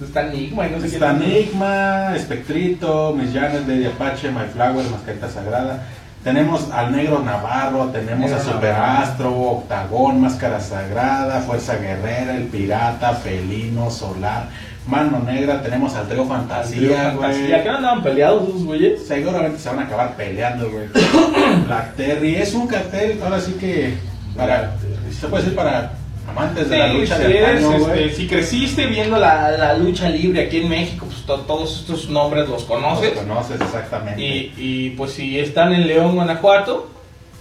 Está 0.02 0.26
Enigma 0.28 0.66
y 0.66 0.70
no 0.70 0.80
sé 0.80 0.86
Está. 0.86 1.10
Enigma, 1.10 2.16
Espectrito, 2.16 3.14
Miss 3.16 3.32
Janet, 3.32 3.66
Lady 3.66 3.86
Apache, 3.86 4.30
My 4.30 4.46
Flower, 4.52 4.84
Mascarita 4.90 5.28
Sagrada. 5.28 5.84
Tenemos 6.22 6.70
al 6.72 6.92
Negro 6.92 7.20
Navarro, 7.20 7.86
tenemos 7.86 8.30
Negro 8.30 8.36
a 8.36 8.40
Superastro, 8.40 9.32
Octagón, 9.32 10.20
Máscara 10.20 10.60
Sagrada, 10.60 11.40
Fuerza 11.40 11.76
Guerrera, 11.76 12.36
El 12.36 12.44
Pirata, 12.44 13.14
Felino, 13.14 13.90
Solar, 13.90 14.48
Mano 14.86 15.20
Negra, 15.20 15.62
tenemos 15.62 15.94
al 15.94 16.08
Trío 16.08 16.26
Fantasía, 16.26 17.10
güey. 17.10 17.46
¿Qué 17.46 17.62
no 17.64 17.76
andaban 17.76 18.02
peleados 18.02 18.48
esos 18.48 18.64
güeyes? 18.64 19.06
Seguramente 19.06 19.58
se 19.58 19.68
van 19.68 19.80
a 19.80 19.82
acabar 19.82 20.16
peleando, 20.16 20.70
güey. 20.70 20.88
Black 21.66 21.94
Terry 21.94 22.36
es 22.36 22.54
un 22.54 22.66
cartel, 22.66 23.20
ahora 23.22 23.40
sí 23.40 23.52
que 23.52 23.94
para, 24.36 24.72
se 25.10 25.28
puede 25.28 25.44
decir 25.44 25.56
para 25.56 25.92
amantes 26.28 26.68
de 26.68 26.78
la 26.78 26.92
lucha 26.92 27.16
si, 27.16 27.22
de 27.22 27.38
eres, 27.38 27.64
este, 27.64 28.10
si 28.14 28.26
creciste 28.28 28.86
viendo 28.86 29.18
la, 29.18 29.50
la 29.52 29.74
lucha 29.74 30.08
libre 30.08 30.42
aquí 30.44 30.58
en 30.58 30.68
México, 30.68 31.06
pues 31.06 31.22
to- 31.26 31.40
todos 31.46 31.80
estos 31.80 32.08
nombres 32.10 32.48
los 32.48 32.64
conoces. 32.64 33.14
Los 33.14 33.24
conoces 33.24 33.60
exactamente. 33.60 34.20
Y, 34.22 34.52
y 34.56 34.90
pues 34.90 35.12
si 35.12 35.38
están 35.38 35.72
en 35.72 35.86
León, 35.86 36.14
Guanajuato, 36.14 36.90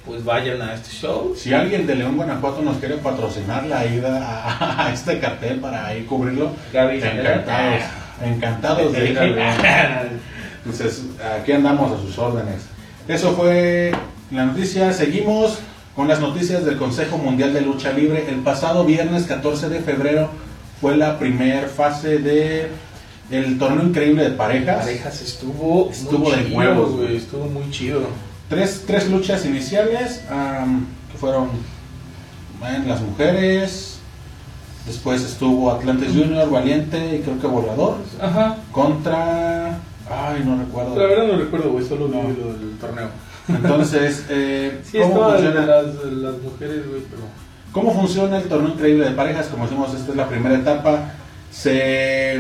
pues 0.06 0.24
vayan 0.24 0.62
a 0.62 0.74
este 0.74 0.90
show. 0.92 1.34
Si 1.36 1.54
alguien 1.54 1.86
de 1.86 1.96
León, 1.96 2.16
Guanajuato 2.16 2.62
nos 2.62 2.78
quiere 2.78 2.96
patrocinar 2.96 3.66
la 3.66 3.86
ida 3.86 4.26
a, 4.26 4.86
a 4.88 4.94
este 4.94 5.20
cartel 5.20 5.60
para 5.60 5.94
ir 5.94 6.06
cubrirlo, 6.06 6.52
Gaby, 6.72 7.02
encantados, 7.02 7.82
encantados 8.24 8.94
de 8.94 9.10
ir 9.10 9.20
a 9.20 9.24
León. 9.26 9.54
Entonces, 10.66 11.04
aquí 11.42 11.52
andamos 11.52 11.92
a 11.92 12.02
sus 12.02 12.18
órdenes. 12.18 12.68
Eso 13.08 13.34
fue 13.34 13.92
la 14.32 14.46
noticia, 14.46 14.92
seguimos 14.92 15.60
con 15.98 16.08
las 16.08 16.20
noticias 16.20 16.64
del 16.64 16.78
Consejo 16.78 17.18
Mundial 17.18 17.54
de 17.56 17.62
Lucha 17.62 17.92
Libre. 17.92 18.30
El 18.30 18.42
pasado 18.42 18.86
viernes 18.86 19.24
14 19.26 19.68
de 19.68 19.80
febrero 19.82 20.30
fue 20.80 20.96
la 20.96 21.18
primera 21.18 21.68
fase 21.68 22.20
de 22.20 22.68
el 23.32 23.58
torneo 23.58 23.84
increíble 23.84 24.24
de 24.24 24.30
parejas. 24.30 24.86
Parejas 24.86 25.22
estuvo, 25.24 25.90
Estuvo 25.90 26.20
muy 26.30 26.32
de 26.38 26.46
chido, 26.46 26.58
huevos, 26.60 26.92
güey. 26.98 27.18
Estuvo 27.18 27.46
muy 27.48 27.72
chido. 27.72 28.02
Tres, 28.48 28.84
tres 28.86 29.10
luchas 29.10 29.44
iniciales 29.46 30.24
am, 30.30 30.86
que 31.12 31.18
fueron 31.18 31.50
en 32.64 32.88
las 32.88 33.02
mujeres. 33.02 33.98
Después 34.86 35.24
estuvo 35.24 35.72
Atlantis 35.72 36.10
Junior, 36.10 36.50
Valiente 36.50 37.16
y 37.18 37.20
creo 37.24 37.40
que 37.42 37.48
Volador 37.48 37.98
Ajá. 38.22 38.58
contra. 38.72 39.80
Ay, 40.10 40.44
no 40.46 40.60
recuerdo. 40.60 40.96
La 40.96 41.08
verdad 41.08 41.28
no 41.28 41.38
recuerdo, 41.40 41.72
güey. 41.72 41.84
Solo 41.86 42.08
vi 42.08 42.16
No. 42.18 42.22
lo 42.24 42.54
del 42.54 42.78
torneo. 42.80 43.10
Entonces, 43.48 44.26
eh, 44.30 44.82
Sí, 44.84 44.98
¿cómo, 45.00 45.32
de 45.32 45.38
funciona, 45.40 45.66
las, 45.66 45.86
de 46.04 46.12
las 46.12 46.34
mujeres, 46.42 46.88
güey, 46.90 47.02
pero. 47.10 47.24
¿cómo 47.72 47.94
funciona 47.94 48.38
el 48.38 48.44
torneo 48.50 48.74
increíble 48.74 49.06
de 49.06 49.12
parejas? 49.12 49.48
Como 49.48 49.64
decimos, 49.66 49.94
esta 49.94 50.12
es 50.12 50.18
la 50.18 50.28
primera 50.28 50.56
etapa. 50.56 51.12
Se 51.52 52.40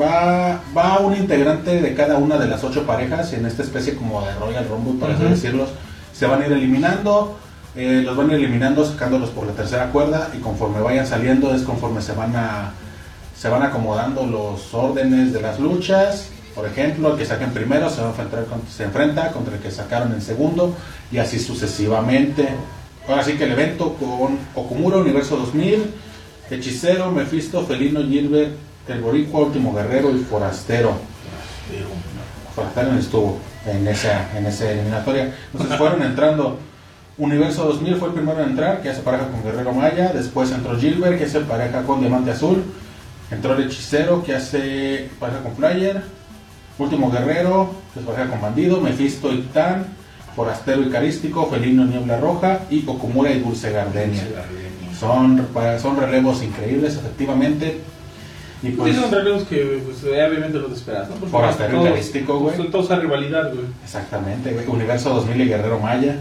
va, 0.00 0.60
va 0.76 0.98
un 1.00 1.16
integrante 1.16 1.80
de 1.80 1.94
cada 1.94 2.16
una 2.18 2.36
de 2.38 2.46
las 2.48 2.62
ocho 2.64 2.84
parejas 2.86 3.32
en 3.32 3.46
esta 3.46 3.62
especie 3.62 3.94
como 3.94 4.22
de 4.24 4.34
Royal 4.34 4.66
Rumble, 4.68 5.00
por 5.00 5.10
así 5.10 5.22
Ujú. 5.22 5.30
decirlos. 5.34 5.70
Se 6.12 6.26
van 6.26 6.42
a 6.42 6.46
ir 6.46 6.52
eliminando. 6.52 7.38
eh, 7.78 8.02
los 8.04 8.16
van 8.16 8.30
a 8.30 8.34
ir 8.34 8.38
eliminando 8.40 8.86
sacándolos 8.86 9.28
por 9.30 9.46
la 9.46 9.52
tercera 9.52 9.90
cuerda 9.90 10.30
y 10.34 10.38
conforme 10.40 10.80
vayan 10.80 11.06
saliendo 11.06 11.54
es 11.54 11.60
conforme 11.62 12.00
se 12.00 12.12
van 12.12 12.34
a 12.34 12.72
se 13.38 13.50
van 13.50 13.62
acomodando 13.62 14.24
los 14.26 14.72
órdenes 14.72 15.34
de 15.34 15.42
las 15.42 15.60
luchas 15.60 16.30
por 16.56 16.66
ejemplo 16.66 17.12
el 17.12 17.18
que 17.18 17.26
saquen 17.26 17.52
primero 17.52 17.88
se 17.90 18.00
va 18.00 18.08
a 18.08 18.10
enfrentar 18.10 18.46
se 18.74 18.84
enfrenta 18.84 19.30
contra 19.30 19.54
el 19.54 19.60
que 19.60 19.70
sacaron 19.70 20.12
en 20.12 20.22
segundo 20.22 20.74
y 21.12 21.18
así 21.18 21.38
sucesivamente 21.38 22.48
ahora 23.06 23.22
sí 23.22 23.34
que 23.34 23.44
el 23.44 23.52
evento 23.52 23.94
con 23.94 24.38
Okumura 24.54 24.96
Universo 24.96 25.36
2000 25.36 25.84
Hechicero 26.50 27.12
Mephisto 27.12 27.64
Felino 27.66 28.00
Gilbert 28.02 28.52
el 28.88 29.00
Boricua 29.00 29.40
Último 29.40 29.74
Guerrero 29.74 30.10
y 30.10 30.18
Forastero 30.20 30.94
Forastero 32.54 32.92
no 32.92 32.98
estuvo 32.98 33.38
en 33.66 33.86
esa 33.86 34.36
en 34.36 34.46
esa 34.46 34.70
eliminatoria 34.70 35.34
entonces 35.52 35.76
fueron 35.76 36.02
entrando 36.02 36.58
Universo 37.18 37.64
2000 37.64 37.96
fue 37.96 38.08
el 38.08 38.14
primero 38.14 38.42
en 38.42 38.50
entrar, 38.50 38.82
que 38.82 38.90
hace 38.90 39.00
pareja 39.00 39.28
con 39.28 39.42
Guerrero 39.42 39.72
Maya. 39.72 40.12
Después 40.12 40.52
entró 40.52 40.78
Gilbert, 40.78 41.16
que 41.16 41.24
hace 41.24 41.40
pareja 41.40 41.82
con 41.82 42.00
Diamante 42.00 42.32
Azul. 42.32 42.62
Entró 43.30 43.54
el 43.54 43.64
Hechicero, 43.64 44.22
que 44.22 44.34
hace 44.34 45.08
pareja 45.18 45.40
con 45.40 45.56
Flyer. 45.56 46.02
Último 46.78 47.10
Guerrero, 47.10 47.70
que 47.94 48.00
con 48.00 48.40
Bandido. 48.40 48.80
Mephisto 48.80 49.32
y 49.32 49.38
Titán. 49.38 49.86
Forastero 50.34 50.82
y 50.82 50.90
Carístico. 50.90 51.46
Felino 51.46 51.84
y 51.84 51.88
Niebla 51.88 52.20
Roja. 52.20 52.60
Y 52.70 52.84
Okumura 52.86 53.30
y 53.30 53.40
Dulce 53.40 53.70
Gardenia. 53.70 54.22
Son, 54.98 55.46
son 55.80 55.96
relevos 55.96 56.42
increíbles, 56.42 56.96
efectivamente. 56.96 57.80
Y 58.62 58.70
Pues 58.70 58.94
pues, 58.96 59.02
son 59.02 59.10
relevos 59.10 59.44
que 59.44 59.82
pues, 59.84 60.02
obviamente 60.04 60.58
los 60.58 60.72
esperas, 60.72 61.08
¿no? 61.08 61.26
Forastero 61.28 61.82
y 61.82 61.88
Carístico, 61.90 62.38
güey. 62.38 62.56
Son 62.56 62.70
todos 62.70 62.90
a 62.90 62.96
rivalidad, 62.96 63.52
güey. 63.52 63.66
exactamente, 63.84 64.52
güey. 64.52 64.66
Universo 64.66 65.10
2000 65.10 65.40
y 65.40 65.44
Guerrero 65.48 65.78
Maya. 65.78 66.16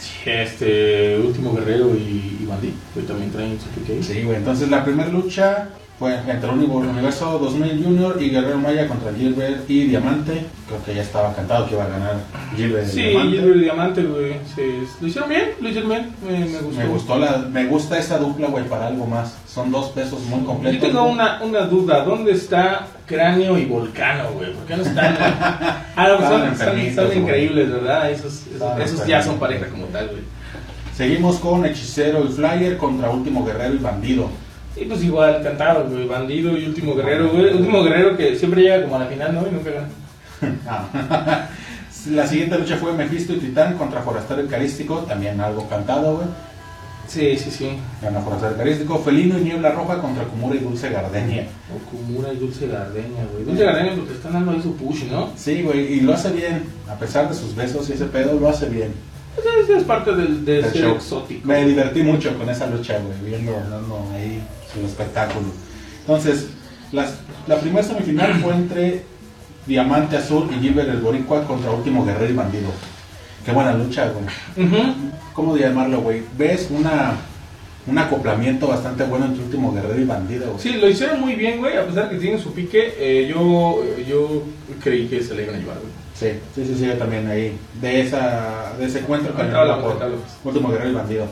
Sí, 0.00 0.30
este 0.30 1.18
último 1.18 1.52
guerrero 1.54 1.94
y, 1.94 2.38
y 2.40 2.46
Bandit, 2.48 2.74
que 2.94 3.02
también 3.02 3.30
traen 3.30 3.58
su 3.60 3.66
PK. 3.68 4.02
Sí, 4.02 4.22
güey. 4.22 4.36
Entonces 4.38 4.70
la 4.70 4.82
primera 4.82 5.10
lucha 5.10 5.68
fue 6.00 6.16
entre 6.26 6.48
Uni- 6.50 6.64
Universo 6.64 7.38
2000 7.38 7.84
Junior 7.84 8.16
y 8.22 8.30
Guerrero 8.30 8.56
Maya 8.58 8.88
contra 8.88 9.12
Gilbert 9.12 9.68
y 9.68 9.84
Diamante. 9.84 10.46
Creo 10.66 10.82
que 10.82 10.94
ya 10.94 11.02
estaba 11.02 11.34
cantado 11.34 11.66
que 11.68 11.74
iba 11.74 11.84
a 11.84 11.88
ganar 11.88 12.14
Gilbert 12.56 12.88
y 12.88 12.90
Sí, 12.90 13.02
Diamante. 13.02 13.36
Gilbert 13.36 13.56
y 13.56 13.60
Diamante, 13.60 14.02
güey. 14.04 14.32
Sí, 14.54 14.62
lo 14.98 15.06
hicieron 15.06 15.28
bien, 15.28 15.50
lo 15.60 15.68
hicieron 15.68 15.90
bien. 15.90 16.10
Me, 16.26 16.38
me 16.46 16.58
gustó. 16.58 16.78
Me 16.80 16.86
gustó 16.86 17.18
la, 17.18 17.38
me 17.52 17.66
gusta 17.66 17.98
esa 17.98 18.16
dupla, 18.18 18.46
güey, 18.48 18.64
para 18.64 18.86
algo 18.86 19.04
más. 19.06 19.36
Son 19.46 19.70
dos 19.70 19.90
pesos 19.90 20.20
muy 20.24 20.40
completos. 20.40 20.80
Yo 20.80 20.86
tengo 20.88 21.04
una, 21.04 21.42
una 21.42 21.60
duda. 21.66 22.02
¿Dónde 22.02 22.32
está 22.32 22.86
Cráneo 23.04 23.58
y 23.58 23.66
Volcano, 23.66 24.30
güey? 24.34 24.54
¿Por 24.54 24.64
qué 24.64 24.76
no 24.78 24.82
están? 24.82 25.16
ah, 25.20 26.08
no, 26.08 26.18
son, 26.26 26.56
son, 26.56 26.94
son 27.10 27.18
increíbles, 27.18 27.70
¿verdad? 27.70 28.10
Esos, 28.10 28.46
esos, 28.56 28.80
esos 28.80 29.06
ya 29.06 29.22
son 29.22 29.38
pareja 29.38 29.66
como 29.66 29.84
tal, 29.86 30.06
güey. 30.08 30.22
Seguimos 30.96 31.36
con 31.36 31.64
Hechicero 31.66 32.24
y 32.24 32.28
Flyer 32.28 32.78
contra 32.78 33.10
Último 33.10 33.44
Guerrero 33.44 33.74
y 33.74 33.78
Bandido. 33.78 34.28
Y 34.80 34.86
pues 34.86 35.04
igual, 35.04 35.42
cantado, 35.42 35.86
güey. 35.90 36.06
Bandido 36.06 36.56
y 36.56 36.64
Último 36.64 36.94
Guerrero, 36.94 37.28
güey. 37.28 37.52
Último 37.52 37.82
Guerrero 37.82 38.16
que 38.16 38.34
siempre 38.34 38.62
llega 38.62 38.82
como 38.82 38.96
a 38.96 39.00
la 39.00 39.06
final, 39.06 39.34
¿no? 39.34 39.46
Y 39.46 39.50
nunca 39.52 39.70
gana. 39.70 39.88
Ah. 40.66 41.46
la 42.10 42.26
siguiente 42.26 42.58
lucha 42.58 42.78
fue 42.78 42.94
Mephisto 42.94 43.34
y 43.34 43.40
Titán 43.40 43.76
contra 43.76 44.00
Forastero 44.00 44.42
y 44.42 44.48
Carístico. 44.48 45.00
También 45.00 45.38
algo 45.38 45.68
cantado, 45.68 46.16
güey. 46.16 46.28
Sí, 47.06 47.36
sí, 47.36 47.50
sí. 47.50 47.76
Gana 48.00 48.20
Forastero 48.20 48.54
y 48.54 48.56
Carístico. 48.56 48.98
Felino 49.00 49.38
y 49.38 49.42
Niebla 49.42 49.72
Roja 49.72 50.00
contra 50.00 50.24
Kumura 50.24 50.56
y 50.56 50.60
Dulce 50.60 50.88
Gardenia. 50.88 51.46
Okumura 51.76 52.32
y 52.32 52.36
Dulce 52.38 52.66
Gardenia, 52.66 53.26
güey. 53.30 53.44
Dulce 53.44 53.64
Gardenia 53.64 53.94
te 53.94 54.14
están 54.14 54.32
dando 54.32 54.52
ahí 54.52 54.62
su 54.62 54.74
push, 54.76 55.04
¿no? 55.10 55.28
Sí, 55.36 55.62
güey, 55.62 55.92
y 55.92 56.00
lo 56.00 56.14
hace 56.14 56.30
bien. 56.30 56.62
A 56.88 56.94
pesar 56.94 57.28
de 57.28 57.34
sus 57.34 57.54
besos 57.54 57.90
y 57.90 57.92
ese 57.92 58.06
pedo, 58.06 58.40
lo 58.40 58.48
hace 58.48 58.66
bien. 58.70 58.94
Pues 59.34 59.68
es, 59.70 59.84
parte 59.84 60.12
del, 60.14 60.44
ser 60.44 60.72
show. 60.82 60.94
exótico. 60.96 61.46
Me 61.46 61.64
divertí 61.64 62.02
mucho 62.02 62.36
con 62.36 62.48
esa 62.50 62.66
lucha, 62.66 62.98
güey, 62.98 63.30
viendo 63.30 63.52
ahí 64.14 64.42
su 64.72 64.84
espectáculo. 64.84 65.46
Entonces, 66.00 66.48
las- 66.92 67.14
la 67.46 67.56
primera 67.58 67.82
semifinal 67.86 68.34
fue 68.42 68.54
entre 68.54 69.02
Diamante 69.66 70.16
Azul 70.16 70.48
y 70.54 70.60
Gilbert 70.60 70.88
el 70.90 70.98
Boricua 71.00 71.44
contra 71.44 71.70
Último 71.70 72.04
Guerrero 72.04 72.32
y 72.32 72.36
Bandido. 72.36 72.70
Qué 73.44 73.52
buena 73.52 73.72
lucha, 73.74 74.10
güey. 74.10 74.68
¿Cómo 75.32 75.56
llamarlo, 75.56 76.00
güey? 76.00 76.22
¿Ves 76.36 76.68
una, 76.70 77.12
un 77.86 77.96
acoplamiento 77.98 78.66
bastante 78.66 79.04
bueno 79.04 79.26
entre 79.26 79.44
Último 79.44 79.72
Guerrero 79.72 80.00
y 80.00 80.04
Bandido, 80.04 80.46
güey? 80.52 80.58
Sí, 80.60 80.72
lo 80.74 80.88
hicieron 80.88 81.20
muy 81.20 81.34
bien, 81.36 81.58
güey. 81.60 81.76
A 81.76 81.86
pesar 81.86 82.10
que 82.10 82.16
tienen 82.16 82.38
su 82.40 82.52
pique, 82.52 82.94
eh, 82.98 83.26
yo, 83.30 83.82
yo 84.06 84.42
creí 84.82 85.06
que 85.06 85.22
se 85.22 85.34
le 85.34 85.44
iban 85.44 85.54
a 85.54 85.58
llevar, 85.58 85.76
güey. 85.78 85.90
Sí, 86.20 86.38
sí, 86.54 86.66
sí, 86.66 86.74
sí, 86.74 86.86
yo 86.86 86.98
también 86.98 87.26
ahí. 87.28 87.58
De, 87.80 88.02
esa, 88.02 88.74
de 88.78 88.84
ese 88.84 88.98
encuentro 88.98 89.34
que 89.34 89.42
por. 89.42 89.96
Último 90.44 90.68
Guerrero 90.68 90.90
y 90.90 90.94
Bandido. 90.94 91.26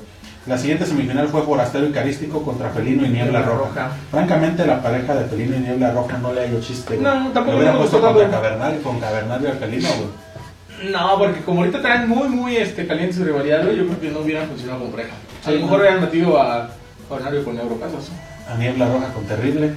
La 0.46 0.56
siguiente 0.56 0.86
semifinal 0.86 1.28
fue 1.28 1.42
Forastero 1.42 1.86
y 1.86 1.92
Carístico 1.92 2.42
contra 2.42 2.70
Felino 2.70 3.04
y 3.04 3.10
Niebla 3.10 3.42
Roja. 3.42 3.68
Roja. 3.68 3.90
Francamente, 4.10 4.66
la 4.66 4.82
pareja 4.82 5.14
de 5.14 5.26
Felino 5.26 5.56
y 5.56 5.58
Niebla 5.58 5.92
Roja 5.92 6.16
no 6.16 6.32
le 6.32 6.40
ha 6.40 6.44
hecho 6.46 6.62
chiste. 6.62 6.96
güey. 6.96 7.02
No, 7.02 7.28
tampoco 7.32 7.50
Lo 7.50 7.56
hubieran 7.58 7.76
puesto 7.76 8.00
contra. 8.00 8.30
Cavernario, 8.30 8.82
con 8.82 8.98
Cavernario 8.98 9.50
al 9.50 9.58
Felino, 9.58 9.88
güey. 9.88 10.90
No, 10.90 11.18
porque 11.18 11.40
como 11.42 11.60
ahorita 11.60 11.82
traen 11.82 12.08
muy, 12.08 12.28
muy 12.30 12.56
este, 12.56 12.86
caliente 12.86 13.16
su 13.16 13.24
rivalidad, 13.24 13.64
güey, 13.64 13.76
yo 13.76 13.86
creo 13.88 14.00
que 14.00 14.10
no 14.10 14.20
hubieran 14.20 14.48
funcionado 14.48 14.78
como 14.80 14.92
pareja. 14.92 15.12
A 15.44 15.50
lo 15.50 15.60
mejor 15.60 15.80
hubieran 15.80 16.00
metido 16.00 16.40
a 16.40 16.70
Jornario 17.10 17.44
con 17.44 17.58
Eurocasas. 17.58 18.08
A 18.48 18.56
Niebla 18.56 18.88
Roja 18.88 19.12
con 19.12 19.24
Terrible. 19.24 19.74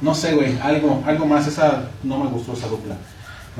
No 0.00 0.14
sé, 0.14 0.34
güey, 0.34 0.56
algo, 0.62 1.02
algo 1.04 1.26
más. 1.26 1.48
Esa 1.48 1.88
no 2.04 2.18
me 2.18 2.30
gustó 2.30 2.52
esa 2.52 2.68
dupla. 2.68 2.94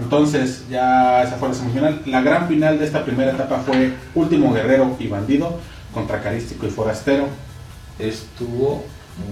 Entonces, 0.01 0.65
ya 0.71 1.23
esa 1.23 1.37
fue 1.37 1.49
la 1.49 1.55
semifinal. 1.55 2.01
La 2.07 2.21
gran 2.21 2.49
final 2.49 2.79
de 2.79 2.85
esta 2.85 3.05
primera 3.05 3.31
etapa 3.33 3.59
fue 3.65 3.93
Último 4.15 4.53
Guerrero 4.53 4.97
y 4.99 5.07
Bandido 5.07 5.59
contra 5.93 6.21
Carístico 6.21 6.67
y 6.67 6.71
Forastero. 6.71 7.29
Estuvo 7.99 8.85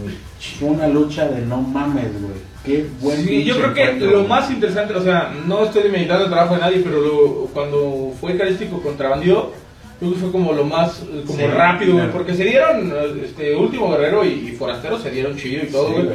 muy 0.05 0.15
Fue 0.61 0.69
una 0.69 0.87
lucha 0.87 1.27
de 1.29 1.45
no 1.45 1.61
mames, 1.61 2.13
güey. 2.21 2.35
Qué 2.65 2.87
buen 3.01 3.25
Sí, 3.27 3.43
yo 3.43 3.57
creo 3.57 3.75
que 3.75 3.95
lo 4.07 4.23
más 4.25 4.49
interesante, 4.51 4.95
o 4.95 5.03
sea, 5.03 5.35
no 5.47 5.65
estoy 5.65 5.91
meditando 5.91 6.25
el 6.27 6.31
trabajo 6.31 6.55
de 6.55 6.61
nadie, 6.61 6.81
pero 6.85 7.01
lo- 7.01 7.47
cuando 7.53 8.13
fue 8.21 8.37
carístico 8.39 8.81
contra 8.81 9.09
bandido, 9.09 9.53
creo 9.99 10.13
que 10.13 10.19
fue 10.21 10.31
como 10.31 10.53
lo 10.53 10.63
más 10.63 11.03
como 11.27 11.39
Sí, 11.39 11.45
rápido, 11.47 11.95
güey, 11.95 12.05
claro. 12.05 12.13
porque 12.19 12.35
se 12.37 12.45
dieron, 12.45 12.93
este 13.25 13.57
último 13.57 13.91
guerrero 13.91 14.25
y, 14.25 14.29
y 14.29 14.53
forastero 14.53 14.97
se 15.01 15.11
dieron 15.11 15.37
chido 15.37 15.65
y 15.65 15.73
todo, 15.73 15.91
güey. 15.91 16.11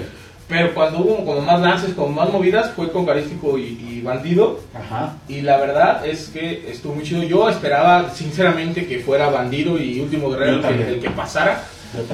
Pero 0.47 0.73
cuando 0.73 0.99
hubo 0.99 1.25
como 1.25 1.41
más 1.41 1.59
lances, 1.59 1.93
como 1.93 2.09
más 2.09 2.31
movidas, 2.31 2.71
fue 2.75 2.91
con 2.91 3.05
carístico 3.05 3.57
y, 3.57 3.63
y 3.63 4.01
bandido. 4.01 4.59
Ajá. 4.73 5.15
Y 5.27 5.41
la 5.41 5.57
verdad 5.57 6.05
es 6.05 6.27
que 6.29 6.69
estuvo 6.71 6.95
muy 6.95 7.03
chido. 7.03 7.23
Yo 7.23 7.49
esperaba, 7.49 8.09
sinceramente, 8.13 8.87
que 8.87 8.99
fuera 8.99 9.29
bandido 9.29 9.77
y 9.77 9.99
último 9.99 10.29
guerrero 10.29 10.65
el 10.69 10.81
el 10.81 10.99
que 10.99 11.09
pasara. 11.09 11.63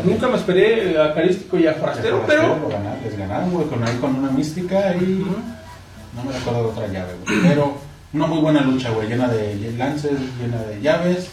Nunca 0.03 0.27
me 0.27 0.37
esperé 0.37 0.99
a 0.99 1.13
carístico 1.13 1.57
y 1.57 1.65
a 1.67 1.71
El 1.71 1.75
forastero, 1.77 2.23
pero. 2.27 2.69
les 3.03 3.17
ganaron, 3.17 3.51
güey, 3.51 3.67
con, 3.67 3.83
ahí 3.83 3.95
con 3.97 4.15
una 4.15 4.31
mística 4.31 4.95
y 4.95 5.21
Ujú. 5.21 5.35
no 6.15 6.23
me 6.23 6.31
recuerdo 6.31 6.63
de 6.63 6.69
otra 6.69 6.87
llave, 6.87 7.13
güey. 7.25 7.39
Pero 7.47 7.73
una 8.13 8.27
muy 8.27 8.39
buena 8.39 8.61
lucha, 8.61 8.91
güey, 8.91 9.07
llena 9.09 9.27
de 9.27 9.73
lances, 9.77 10.11
llena 10.39 10.57
de 10.63 10.79
llaves. 10.81 11.29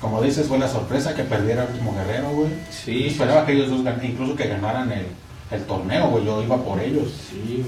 Como 0.00 0.20
dices, 0.20 0.48
fue 0.48 0.58
la 0.58 0.68
sorpresa 0.68 1.14
que 1.14 1.22
perdiera 1.22 1.64
último 1.70 1.94
guerrero, 1.94 2.30
güey. 2.30 2.48
Sí, 2.70 3.06
Esperaba 3.08 3.46
que 3.46 3.52
ellos 3.52 3.70
dos 3.70 3.84
gan- 3.84 4.02
incluso 4.02 4.34
que 4.34 4.48
ganaran 4.48 4.90
el, 4.90 5.06
el 5.52 5.62
torneo, 5.64 6.08
güey. 6.08 6.24
Yo 6.24 6.42
iba 6.42 6.56
por 6.56 6.80
ellos. 6.80 7.08
Sí. 7.30 7.64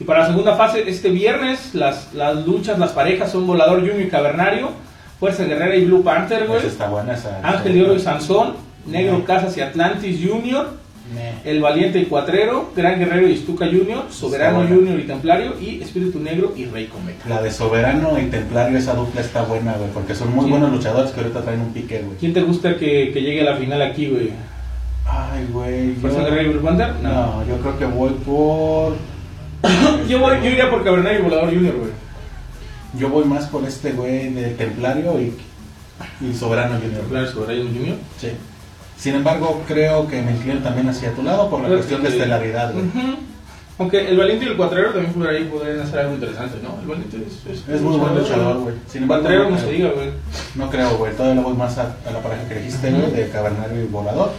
Y 0.00 0.04
para 0.04 0.20
la 0.20 0.26
segunda 0.28 0.54
fase, 0.56 0.84
este 0.88 1.10
viernes, 1.10 1.74
las, 1.74 2.14
las 2.14 2.46
luchas, 2.46 2.78
las 2.78 2.90
parejas 2.92 3.32
son 3.32 3.46
Volador 3.46 3.80
Junior 3.80 4.00
y 4.00 4.08
Cavernario, 4.08 4.70
Fuerza 5.18 5.44
Guerrera 5.44 5.74
y 5.76 5.84
Blue 5.86 6.02
Panther, 6.04 6.46
güey. 6.46 6.58
Esa 6.60 6.68
está 6.68 6.88
buena 6.88 7.14
esa. 7.14 7.40
Ángel 7.42 7.74
de 7.74 7.82
Oro 7.82 7.94
y 7.96 7.98
Sansón, 8.00 8.54
Negro 8.86 9.24
Casas 9.24 9.56
y 9.56 9.60
Atlantis 9.60 10.20
Junior, 10.24 10.70
El 11.44 11.60
Valiente 11.60 11.98
y 11.98 12.04
Cuatrero, 12.04 12.70
Gran 12.76 13.00
Guerrero 13.00 13.26
y 13.28 13.36
Stuka 13.38 13.66
Junior, 13.66 14.04
Soberano. 14.10 14.62
Junior 14.68 15.00
y 15.00 15.02
Templario 15.04 15.54
y 15.60 15.82
Espíritu 15.82 16.20
Negro 16.20 16.52
y 16.56 16.66
Rey 16.66 16.86
Cometa. 16.86 17.28
La 17.28 17.42
de 17.42 17.50
Soberano 17.50 18.16
y 18.20 18.26
Templario, 18.26 18.78
esa 18.78 18.94
dupla 18.94 19.20
está 19.20 19.42
buena, 19.42 19.72
güey, 19.72 19.90
porque 19.90 20.14
son 20.14 20.32
muy 20.32 20.44
Sí. 20.44 20.50
buenos 20.52 20.70
luchadores 20.70 21.10
que 21.10 21.20
ahorita 21.22 21.40
traen 21.42 21.60
un 21.62 21.72
pique, 21.72 22.02
güey. 22.02 22.16
¿Quién 22.18 22.32
te 22.32 22.42
gusta 22.42 22.76
que, 22.76 23.10
que 23.12 23.20
llegue 23.20 23.40
a 23.40 23.50
la 23.52 23.56
final 23.56 23.82
aquí, 23.82 24.06
güey? 24.06 24.30
Ay, 25.10 25.48
güey. 25.52 25.94
¿Fuerza 25.94 26.18
yo- 26.20 26.24
Guerrero 26.26 26.50
y 26.50 26.52
Blue 26.54 26.62
Panther? 26.62 26.94
No, 27.02 27.44
yo 27.46 27.56
creo 27.60 27.78
que 27.78 27.84
voy 27.86 28.10
por. 28.24 28.94
Yo, 30.08 30.20
voy, 30.20 30.36
yo 30.42 30.50
iría 30.50 30.70
por 30.70 30.84
Cabernet 30.84 31.18
y 31.18 31.22
Volador 31.22 31.52
Junior, 31.52 31.74
güey. 31.76 31.90
Yo 32.96 33.08
voy 33.10 33.24
más 33.24 33.46
por 33.46 33.64
este 33.64 33.92
güey 33.92 34.32
de 34.32 34.50
Templario 34.50 35.20
y, 35.20 35.34
y 36.20 36.32
Soberano 36.32 36.78
Junior. 36.80 37.02
Claro, 37.10 37.26
Soberano 37.30 37.64
Junior. 37.64 37.96
Sí. 38.18 38.28
Sin 38.96 39.16
embargo, 39.16 39.62
creo 39.66 40.06
que 40.08 40.22
me 40.22 40.32
inclino 40.32 40.60
también 40.60 40.88
hacia 40.88 41.12
tu 41.12 41.22
lado 41.22 41.50
por 41.50 41.60
la 41.60 41.66
Creo 41.66 41.78
cuestión 41.78 42.02
que- 42.02 42.08
de 42.08 42.16
estelaridad, 42.16 42.72
güey. 42.72 42.84
Aunque 43.80 44.08
el 44.08 44.16
Valiente 44.16 44.44
y 44.44 44.48
el 44.48 44.56
Cuatrero 44.56 44.90
también 44.92 45.12
por 45.12 45.28
ahí 45.28 45.44
podrían 45.44 45.80
hacer 45.80 46.00
algo 46.00 46.14
interesante, 46.14 46.56
¿no? 46.62 46.80
El 46.80 46.86
Valiente 46.88 47.16
es, 47.48 47.68
Es 47.68 47.80
muy 47.80 47.96
buen 47.98 48.14
luchador, 48.16 48.58
güey. 48.58 48.74
Sin 48.88 49.02
embargo, 49.02 49.22
Cuatrero, 49.24 49.44
no 49.44 49.50
como 49.56 49.60
se 49.60 49.72
diga, 49.72 49.90
güey. 49.90 50.10
No 50.54 50.70
creo, 50.70 50.96
güey. 50.96 51.12
Todavía 51.12 51.34
le 51.36 51.42
voy 51.42 51.56
más 51.56 51.76
a, 51.78 51.96
a 52.06 52.10
la 52.10 52.20
pareja 52.20 52.48
que 52.48 52.54
dijiste, 52.56 52.90
güey, 52.90 53.10
de 53.12 53.28
Cavernario 53.28 53.82
y 53.82 53.86
Volador. 53.86 54.32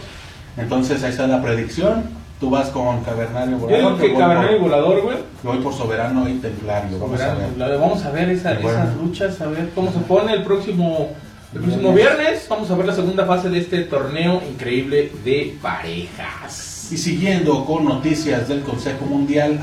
Entonces 0.60 1.02
ahí 1.02 1.10
está 1.10 1.26
la 1.26 1.42
predicción. 1.42 2.04
Tú 2.40 2.48
vas 2.48 2.68
con 2.70 3.02
Cavernario 3.04 3.56
y 3.56 3.60
Yo 3.60 3.66
Volador. 3.66 3.98
digo 3.98 3.98
que 3.98 4.08
por- 4.54 4.58
Volador, 4.60 5.02
güey. 5.02 5.16
yo 5.44 5.50
voy 5.52 5.58
por 5.58 5.74
Soberano 5.74 6.26
y 6.28 6.34
Templario. 6.38 6.98
Vamos 6.98 7.20
a 7.20 7.32
Soberano, 7.34 7.68
ver. 7.68 7.78
Vamos 7.78 8.04
a 8.06 8.10
ver 8.10 8.30
esa- 8.30 8.54
bueno. 8.54 8.68
esas 8.70 8.96
luchas, 8.96 9.40
a 9.42 9.46
ver 9.48 9.68
cómo 9.74 9.92
se 9.92 9.98
pone 9.98 10.32
el 10.32 10.42
próximo, 10.44 11.10
el 11.54 11.60
próximo 11.60 11.92
viernes. 11.92 12.46
Vamos 12.48 12.70
a 12.70 12.76
ver 12.76 12.86
la 12.86 12.94
segunda 12.94 13.26
fase 13.26 13.50
de 13.50 13.58
este 13.58 13.80
torneo 13.82 14.40
increíble 14.50 15.12
de 15.22 15.58
parejas. 15.60 16.88
Y 16.90 16.96
siguiendo 16.96 17.64
con 17.66 17.84
noticias 17.84 18.48
del 18.48 18.62
Consejo 18.62 19.04
Mundial, 19.04 19.60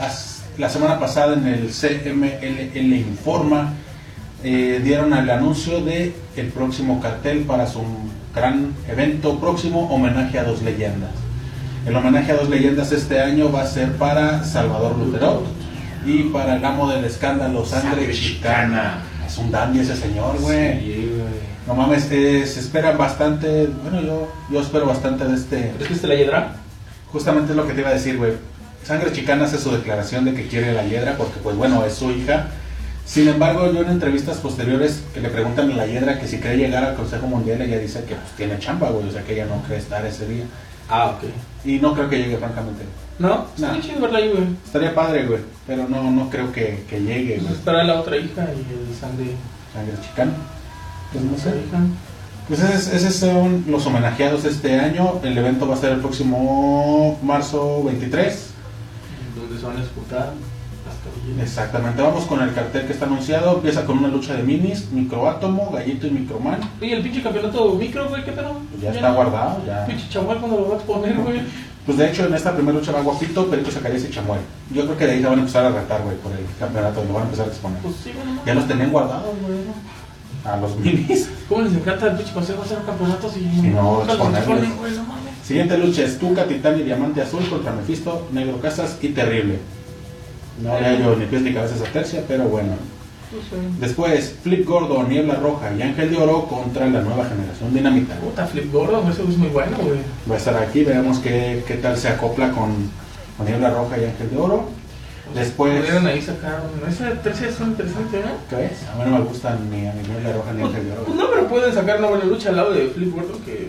la 0.59 0.69
semana 0.69 0.99
pasada 0.99 1.33
en 1.33 1.47
el 1.47 1.69
CMLL 1.71 2.95
Informa 2.95 3.73
eh, 4.43 4.81
dieron 4.83 5.13
el 5.13 5.29
anuncio 5.29 5.83
de 5.83 6.13
el 6.35 6.47
próximo 6.47 6.99
cartel 6.99 7.39
para 7.41 7.67
su 7.67 7.81
gran 8.35 8.73
evento 8.87 9.39
próximo, 9.39 9.89
homenaje 9.89 10.37
a 10.39 10.43
dos 10.43 10.61
leyendas. 10.61 11.11
El 11.85 11.95
homenaje 11.95 12.31
a 12.31 12.35
dos 12.35 12.49
leyendas 12.49 12.91
este 12.91 13.21
año 13.21 13.51
va 13.51 13.61
a 13.61 13.67
ser 13.67 13.93
para 13.93 14.43
Salvador 14.43 14.97
Lutero 14.97 15.43
y 16.05 16.23
para 16.23 16.57
el 16.57 16.65
amo 16.65 16.89
del 16.89 17.05
escándalo, 17.05 17.65
Sangre 17.65 18.11
Chicana. 18.11 18.99
Es 19.25 19.37
un 19.37 19.51
dandy 19.51 19.79
ese 19.79 19.95
señor, 19.95 20.39
güey. 20.39 20.79
Sí. 20.79 21.11
No 21.67 21.73
mames, 21.73 22.09
eh, 22.11 22.45
se 22.47 22.61
espera 22.61 22.93
bastante, 22.93 23.67
bueno, 23.83 24.01
yo, 24.01 24.31
yo 24.49 24.61
espero 24.61 24.85
bastante 24.85 25.25
de 25.25 25.35
este... 25.35 25.71
¿Crees 25.75 25.87
que 25.87 25.93
este 25.95 26.07
la 26.07 26.15
hiedra? 26.15 26.55
Justamente 27.11 27.51
es 27.51 27.57
lo 27.57 27.67
que 27.67 27.73
te 27.73 27.81
iba 27.81 27.89
a 27.89 27.93
decir, 27.93 28.17
güey. 28.17 28.33
Sangre 28.83 29.11
Chicana 29.11 29.43
hace 29.43 29.57
su 29.57 29.71
declaración 29.71 30.23
de 30.23 30.33
que 30.33 30.47
quiere 30.47 30.71
la 30.71 30.85
hiedra 30.85 31.15
porque, 31.17 31.39
pues 31.43 31.57
bueno, 31.57 31.83
es 31.83 31.93
su 31.93 32.09
hija. 32.11 32.47
Sin 33.07 33.27
embargo, 33.29 33.71
yo 33.71 33.81
en 33.83 33.89
entrevistas 33.89 34.37
posteriores 34.37 35.01
que 35.13 35.21
le 35.21 35.29
preguntan 35.29 35.71
a 35.71 35.75
la 35.75 35.87
hiedra 35.87 36.19
que 36.19 36.27
si 36.27 36.39
cree 36.39 36.57
llegar 36.57 36.83
al 36.83 36.95
Consejo 36.95 37.25
Mundial, 37.25 37.61
ella 37.61 37.79
dice 37.79 38.03
que 38.03 38.15
pues, 38.15 38.31
tiene 38.35 38.59
chamba, 38.59 38.89
güey, 38.89 39.07
o 39.07 39.11
sea 39.11 39.23
que 39.23 39.33
ella 39.33 39.45
no 39.45 39.61
cree 39.63 39.77
estar 39.79 40.05
ese 40.05 40.27
día. 40.27 40.43
Ah, 40.89 41.15
ok. 41.17 41.23
Y 41.65 41.79
no 41.79 41.93
creo 41.93 42.09
que 42.09 42.17
llegue, 42.17 42.37
francamente. 42.37 42.83
¿No? 43.19 43.45
No. 43.57 43.71
bien 43.71 43.81
chido 43.81 44.01
verla 44.01 44.19
ahí, 44.19 44.29
güey. 44.29 44.43
Estaría 44.65 44.93
padre, 44.93 45.25
güey, 45.25 45.39
pero 45.65 45.87
no, 45.87 46.11
no 46.11 46.29
creo 46.29 46.51
que, 46.51 46.83
que 46.89 46.99
llegue, 47.01 47.35
Pues 47.35 47.43
güey. 47.43 47.55
estará 47.55 47.83
la 47.85 47.99
otra 48.01 48.17
hija 48.17 48.45
y 48.53 48.89
el 48.89 48.95
sangre. 48.95 49.31
Sangre 49.73 49.93
Chicana. 50.01 50.33
Pues 51.13 51.23
no 51.23 51.37
sé. 51.37 51.53
Pues 52.47 52.59
esos, 52.61 52.93
esos 52.93 53.15
son 53.15 53.63
los 53.69 53.85
homenajeados 53.85 54.43
este 54.45 54.79
año. 54.79 55.19
El 55.23 55.37
evento 55.37 55.65
va 55.67 55.75
a 55.75 55.77
ser 55.77 55.93
el 55.93 55.99
próximo 55.99 57.17
marzo 57.23 57.83
23. 57.85 58.47
Donde 59.35 59.59
se 59.59 59.65
van 59.65 59.77
a 59.77 59.81
disputar. 59.81 60.33
Exactamente, 61.41 62.01
vamos 62.01 62.25
con 62.25 62.41
el 62.41 62.53
cartel 62.53 62.85
que 62.87 62.93
está 62.93 63.05
anunciado. 63.05 63.55
Empieza 63.55 63.85
con 63.85 63.97
una 63.99 64.07
lucha 64.07 64.33
de 64.33 64.43
minis, 64.43 64.89
microátomo, 64.91 65.71
gallito 65.71 66.07
y 66.07 66.11
microman. 66.11 66.59
Oye, 66.81 66.93
el 66.97 67.03
pinche 67.03 67.21
campeonato 67.21 67.73
micro, 67.75 68.09
güey, 68.09 68.23
¿qué 68.23 68.31
pedo? 68.31 68.59
Ya 68.81 68.91
está 68.91 69.09
no- 69.09 69.15
guardado, 69.15 69.61
ya. 69.65 69.85
Pinche 69.85 70.07
chamuel, 70.09 70.37
¿cuándo 70.39 70.57
lo 70.59 70.69
vas 70.69 70.81
a 70.81 70.85
poner, 70.85 71.15
güey? 71.17 71.41
Pues 71.85 71.97
de 71.97 72.09
hecho 72.09 72.25
en 72.25 72.33
esta 72.33 72.53
primera 72.53 72.77
lucha 72.77 72.91
va 72.91 73.01
Guapito, 73.01 73.45
Perico 73.47 73.71
Zacarías 73.71 74.03
y 74.03 74.09
Chamuel. 74.09 74.41
Yo 74.73 74.83
creo 74.83 74.97
que 74.97 75.05
de 75.05 75.11
ahí 75.13 75.21
se 75.21 75.25
van 75.27 75.37
a 75.37 75.41
empezar 75.41 75.65
a 75.65 75.69
retar, 75.69 76.03
güey, 76.03 76.17
por 76.17 76.33
el 76.33 76.45
campeonato, 76.59 77.01
lo 77.05 77.13
van 77.13 77.21
a 77.23 77.25
empezar 77.25 77.45
a 77.45 77.49
exponer. 77.49 77.79
Pues 77.81 77.95
sí, 78.03 78.11
güey. 78.13 78.35
no 78.35 78.41
Ya 78.45 78.53
los 78.55 78.67
tenían 78.67 78.91
guardados, 78.91 79.33
güey, 79.47 79.59
a 80.43 80.57
los 80.57 80.77
minis. 80.77 81.29
¿Cómo 81.49 81.61
les 81.61 81.73
encanta 81.73 82.07
el 82.07 82.17
pinche 82.17 82.33
consejo 82.33 82.61
hacer 82.61 82.79
campeonatos 82.85 83.37
y 83.37 83.39
Sí, 83.61 83.67
no, 83.73 84.03
exponerlos. 84.03 84.59
No. 84.59 85.27
Siguiente 85.43 85.77
lucha 85.77 86.03
es 86.03 86.19
Tuca, 86.19 86.43
Titán 86.45 86.77
y 86.77 86.83
Diamante 86.83 87.21
Azul 87.21 87.47
contra 87.49 87.71
Mephisto, 87.71 88.27
Negro 88.33 88.59
Casas 88.59 88.97
y 89.01 89.09
Terrible. 89.09 89.59
No 90.61 90.79
le 90.79 90.85
hallo 90.85 91.15
ni 91.15 91.25
pies 91.25 91.41
ni 91.43 91.53
cabeza 91.53 91.73
a 91.75 91.77
esa 91.77 91.91
tercia, 91.91 92.23
pero 92.27 92.45
bueno. 92.45 92.69
No 93.31 93.41
sé. 93.41 93.57
Después, 93.79 94.35
Flip 94.41 94.65
Gordo, 94.65 95.03
Niebla 95.03 95.35
Roja 95.35 95.71
y 95.77 95.81
Ángel 95.81 96.11
de 96.11 96.17
Oro 96.17 96.45
contra 96.47 96.87
la 96.87 97.01
nueva 97.01 97.25
generación 97.25 97.73
Dinamita. 97.73 98.15
Puta, 98.15 98.45
Flip 98.47 98.71
Gordo, 98.71 99.01
güey, 99.01 99.11
ese 99.13 99.21
güey 99.21 99.33
es 99.33 99.39
muy 99.39 99.49
bueno, 99.49 99.77
güey. 99.77 99.99
Va 100.29 100.35
a 100.35 100.37
estar 100.37 100.55
aquí, 100.55 100.83
veamos 100.85 101.19
qué, 101.19 101.63
qué 101.67 101.73
tal 101.75 101.97
se 101.97 102.07
acopla 102.07 102.51
con, 102.51 102.89
con 103.37 103.45
Niebla 103.45 103.69
Roja 103.71 103.97
y 103.97 104.05
Ángel 104.05 104.29
de 104.31 104.37
Oro. 104.37 104.69
Después, 105.35 105.77
Pudieron 105.81 106.07
ahí 106.07 106.21
sacar. 106.21 106.63
Esa 106.89 107.11
tercia 107.21 107.49
es 107.49 107.59
interesante, 107.59 108.17
¿no? 108.21 108.31
¿qué 108.57 108.65
es? 108.67 108.87
A 108.87 108.95
mí 108.95 109.11
no 109.11 109.19
me 109.19 109.25
gustan 109.25 109.69
ni 109.69 109.85
a 109.85 109.93
ni 109.93 110.07
Niebla 110.07 110.31
Roja 110.31 110.53
ni 110.53 110.61
Pues, 110.61 110.73
Ángel 110.73 110.89
de 110.89 110.95
pues 110.95 111.07
Oro. 111.09 111.15
no, 111.15 111.29
pero 111.29 111.47
pueden 111.49 111.73
sacar 111.73 111.99
una 111.99 112.07
buena 112.07 112.23
lucha 112.23 112.49
al 112.49 112.55
lado 112.55 112.71
de 112.71 112.87
Flip 112.87 113.13
Gordo 113.13 113.33
que 113.45 113.67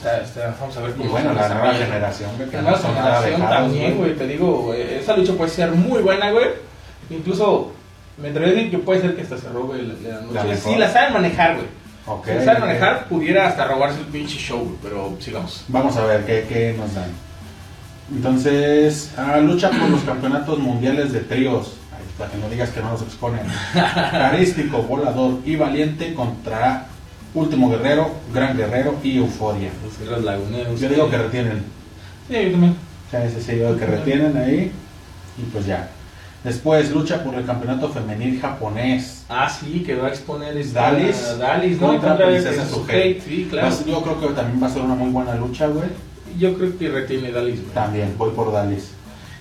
está, 0.00 0.22
está, 0.22 0.56
vamos 0.58 0.76
a 0.76 0.80
ver 0.80 0.94
Y 0.98 1.08
bueno, 1.08 1.32
la 1.34 1.48
nueva 1.48 1.74
generación, 1.74 2.30
La 2.52 2.62
nueva 2.62 2.78
generación 2.78 3.40
también, 3.40 3.96
güey, 3.96 4.16
te 4.16 4.26
digo, 4.26 4.62
güey, 4.62 4.94
esa 4.94 5.16
lucha 5.16 5.34
puede 5.34 5.50
ser 5.50 5.72
muy 5.72 6.00
buena, 6.02 6.30
güey. 6.30 6.46
Incluso 7.10 7.72
me 8.16 8.28
atrevería 8.30 8.54
a 8.54 8.56
decir 8.56 8.70
que 8.70 8.78
puede 8.78 9.00
ser 9.00 9.16
que 9.16 9.22
hasta 9.22 9.38
se 9.38 9.48
robe 9.48 9.82
la, 9.82 10.20
noche. 10.20 10.56
Si 10.56 10.74
la 10.76 10.90
saben 10.90 11.12
manejar, 11.12 11.56
güey. 11.56 11.66
Si 12.24 12.32
la 12.32 12.44
saben 12.44 12.60
manejar, 12.60 13.08
pudiera 13.08 13.48
hasta 13.48 13.66
robarse 13.66 14.00
el 14.00 14.06
pinche 14.06 14.38
show, 14.38 14.58
güey, 14.58 14.76
pero 14.82 15.16
sigamos. 15.20 15.64
Vamos 15.68 15.96
a 15.96 16.04
ver 16.04 16.24
qué, 16.24 16.46
qué 16.48 16.74
nos 16.78 16.94
dan. 16.94 17.10
Entonces, 18.12 19.12
ah, 19.16 19.38
lucha 19.38 19.70
por 19.70 19.88
los 19.88 20.02
campeonatos 20.02 20.58
mundiales 20.58 21.12
de 21.12 21.20
tríos. 21.20 21.74
Para 22.18 22.30
que 22.30 22.36
no 22.36 22.50
digas 22.50 22.68
que 22.70 22.80
no 22.80 22.90
los 22.92 23.02
exponen. 23.02 23.40
Carístico, 23.72 24.82
volador 24.82 25.38
y 25.44 25.56
valiente 25.56 26.12
contra 26.12 26.86
Último 27.34 27.70
Guerrero, 27.70 28.10
Gran 28.34 28.56
Guerrero 28.56 28.96
y 29.02 29.18
Euforia. 29.18 29.70
Los 29.84 29.98
guerreros 29.98 30.24
laguneros. 30.24 30.80
Yo 30.80 30.88
digo 30.88 31.08
que 31.10 31.18
retienen. 31.18 31.62
Sí, 32.28 32.34
yo 32.44 32.50
también. 32.52 32.76
Sí, 33.10 33.40
sí, 33.40 33.46
yo 33.58 33.66
digo 33.68 33.76
que 33.78 33.86
retienen 33.86 34.36
ahí. 34.36 34.72
Y 35.38 35.42
pues 35.52 35.66
ya. 35.66 35.88
Después, 36.42 36.90
lucha 36.90 37.22
por 37.22 37.34
el 37.34 37.44
campeonato 37.44 37.88
femenil 37.90 38.40
japonés. 38.40 39.24
Ah, 39.28 39.48
sí, 39.48 39.82
que 39.84 39.94
va 39.94 40.06
a 40.06 40.10
exponer 40.10 40.56
esta- 40.56 40.90
Dalis 40.92 41.38
Dalis, 41.38 41.80
¿no? 41.80 41.88
contra 41.88 42.08
Contra 42.10 42.26
Princesa 42.28 42.50
Princesa 42.62 42.74
Suhei. 42.74 43.20
Sí, 43.20 43.46
claro. 43.50 43.70
ser- 43.70 43.86
Yo 43.86 44.02
creo 44.02 44.20
que 44.20 44.26
también 44.34 44.62
va 44.62 44.66
a 44.66 44.70
ser 44.70 44.82
una 44.82 44.94
muy 44.94 45.10
buena 45.10 45.34
lucha, 45.34 45.66
güey. 45.66 45.88
Yo 46.38 46.54
creo 46.54 46.78
que 46.78 46.88
retiene 46.88 47.30
Dalis, 47.30 47.60
güey. 47.60 47.74
También, 47.74 48.14
voy 48.16 48.30
por 48.30 48.52
Dalis. 48.52 48.90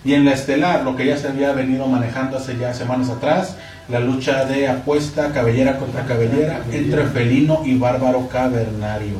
Y 0.03 0.13
en 0.13 0.25
la 0.25 0.31
estelar, 0.33 0.83
lo 0.83 0.95
que 0.95 1.05
ya 1.05 1.17
se 1.17 1.27
había 1.29 1.53
venido 1.53 1.85
manejando 1.87 2.37
hace 2.37 2.57
ya 2.57 2.73
semanas 2.73 3.09
atrás, 3.09 3.55
la 3.89 3.99
lucha 3.99 4.45
de 4.45 4.67
apuesta 4.67 5.31
cabellera 5.31 5.77
contra 5.77 6.05
cabellera 6.05 6.63
entre 6.71 7.05
Felino 7.05 7.61
y 7.65 7.77
Bárbaro 7.77 8.27
Cavernario. 8.27 9.17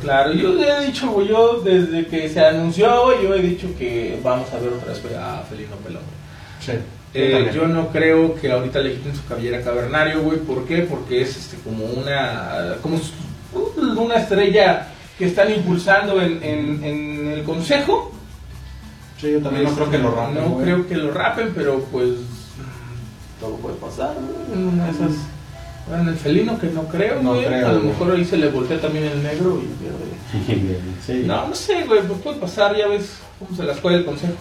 Claro, 0.00 0.32
yo 0.32 0.54
he 0.62 0.86
dicho, 0.86 1.20
yo 1.22 1.60
desde 1.62 2.06
que 2.06 2.28
se 2.28 2.40
anunció, 2.40 3.20
yo 3.22 3.34
he 3.34 3.42
dicho 3.42 3.68
que 3.78 4.18
vamos 4.22 4.50
a 4.52 4.58
ver 4.58 4.72
otra 4.72 4.92
vez 4.92 5.02
a 5.18 5.42
Felino 5.48 5.76
Pelón. 5.76 6.02
Sí. 6.64 6.72
Eh, 7.14 7.50
yo 7.54 7.66
no 7.66 7.88
creo 7.88 8.34
que 8.34 8.50
ahorita 8.52 8.78
le 8.80 8.92
quiten 8.94 9.14
su 9.16 9.24
cabellera 9.26 9.62
cavernario, 9.62 10.20
güey. 10.22 10.38
¿Por 10.38 10.66
qué? 10.66 10.78
Porque 10.82 11.22
es 11.22 11.36
este 11.36 11.56
como 11.58 11.84
una 11.86 12.76
como 12.82 12.96
s- 12.96 13.12
una 13.98 14.16
estrella 14.16 14.88
que 15.18 15.26
están 15.26 15.50
impulsando 15.52 16.20
en, 16.20 16.42
en- 16.42 16.84
en 16.84 17.28
el 17.28 17.42
consejo. 17.42 18.12
Sí, 19.20 19.32
yo 19.32 19.40
también 19.40 19.64
no 19.64 19.70
creo 19.74 19.90
que 19.90 19.98
lo 19.98 20.10
rapen, 20.14 20.34
No 20.34 20.48
güey. 20.50 20.64
creo 20.64 20.86
que 20.86 20.94
lo 20.96 21.10
rapen, 21.10 21.52
pero 21.54 21.80
pues 21.90 22.10
todo 23.40 23.56
puede 23.56 23.76
pasar, 23.76 24.14
güey, 24.14 24.58
en 24.58 24.68
una 24.68 24.84
de 24.84 24.90
esas. 24.90 25.10
Bueno, 25.88 26.02
en 26.02 26.08
el 26.08 26.16
felino 26.16 26.58
que 26.58 26.66
no 26.68 26.82
creo, 26.88 27.22
No 27.22 27.34
güey. 27.34 27.46
creo, 27.46 27.68
A 27.68 27.72
lo 27.72 27.78
güey. 27.80 27.90
mejor 27.92 28.10
ahí 28.12 28.24
se 28.24 28.36
le 28.36 28.48
voltea 28.50 28.80
también 28.80 29.04
el 29.04 29.22
negro 29.22 29.60
y 29.62 29.66
pierde. 29.82 30.80
Sí. 31.06 31.22
No, 31.26 31.46
no 31.48 31.54
sé, 31.54 31.84
güey, 31.84 32.02
pues 32.02 32.20
puede 32.20 32.36
pasar, 32.38 32.76
ya 32.76 32.88
ves 32.88 33.18
cómo 33.38 33.56
se 33.56 33.62
las 33.62 33.78
juega 33.80 33.98
el 33.98 34.04
consejo. 34.04 34.34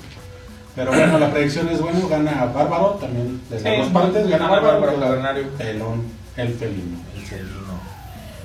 Pero 0.75 0.91
bueno, 0.91 1.19
la 1.19 1.31
predicción 1.31 1.69
es 1.69 1.79
bueno, 1.79 2.07
gana 2.09 2.45
Bárbaro 2.53 2.97
también 2.99 3.39
de 3.49 3.55
las 3.61 3.63
Sí, 3.63 3.81
dos 3.81 3.89
partes, 3.89 4.27
gana 4.27 4.47
gana 4.47 4.49
Bárbaro, 4.61 4.97
Bárbaro. 4.99 5.43
Pelón, 5.57 6.03
el 6.35 6.53
felino. 6.53 6.97
El 7.15 7.21
felino. 7.21 7.75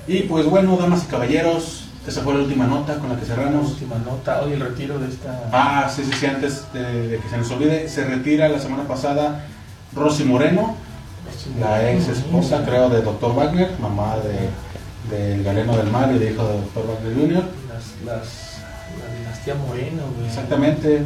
Y 0.07 0.21
pues 0.23 0.45
bueno, 0.45 0.77
damas 0.77 1.03
y 1.03 1.07
caballeros, 1.07 1.85
esa 2.07 2.21
fue 2.21 2.33
la 2.35 2.39
última 2.41 2.65
nota 2.67 2.95
con 2.99 3.09
la 3.09 3.15
que 3.15 3.21
La 3.27 3.35
cerramos. 3.35 3.71
última 3.71 3.95
nota, 3.97 4.41
hoy 4.43 4.53
el 4.53 4.59
retiro 4.61 4.97
de 4.99 5.07
esta. 5.09 5.43
Ah, 5.51 5.91
sí, 5.93 6.03
sí, 6.05 6.11
sí, 6.19 6.25
antes 6.27 6.71
de, 6.73 7.07
de 7.09 7.17
que 7.17 7.29
se 7.29 7.37
nos 7.37 7.51
olvide, 7.51 7.89
se 7.89 8.05
retira 8.05 8.47
la 8.47 8.59
semana 8.59 8.83
pasada 8.87 9.45
Rosy 9.95 10.23
Moreno, 10.23 10.75
la 11.59 11.91
ex 11.91 12.07
esposa, 12.07 12.63
creo, 12.65 12.89
de 12.89 13.01
Dr. 13.01 13.35
Wagner, 13.35 13.71
mamá 13.79 14.15
de, 14.17 15.15
del 15.15 15.43
Galeno 15.43 15.75
del 15.75 15.87
Mar 15.91 16.11
y 16.15 16.19
de 16.19 16.31
hijo 16.31 16.43
de 16.47 16.53
Dr. 16.61 16.87
Wagner 16.87 17.13
Jr. 17.15 17.43
Las, 17.67 18.05
las, 18.05 18.61
La 18.99 19.15
dinastía 19.19 19.55
Moreno, 19.55 20.03
güey. 20.15 20.27
Exactamente. 20.27 21.01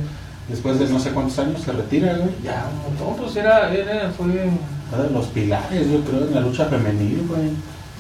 Después 0.48 0.78
de 0.78 0.88
no 0.88 1.00
sé 1.00 1.10
cuántos 1.12 1.40
años 1.40 1.62
se 1.62 1.72
retira, 1.72 2.14
güey. 2.18 2.30
Ya, 2.44 2.66
un 2.88 2.96
montón, 2.98 3.24
pues 3.24 3.36
era, 3.36 3.74
era, 3.74 4.12
fue... 4.12 4.26
Uno 4.26 5.04
de 5.04 5.10
los 5.10 5.26
pilares, 5.28 5.90
yo 5.90 6.02
creo, 6.02 6.28
en 6.28 6.36
la 6.36 6.42
lucha 6.42 6.66
femenil, 6.66 7.26
güey. 7.28 7.50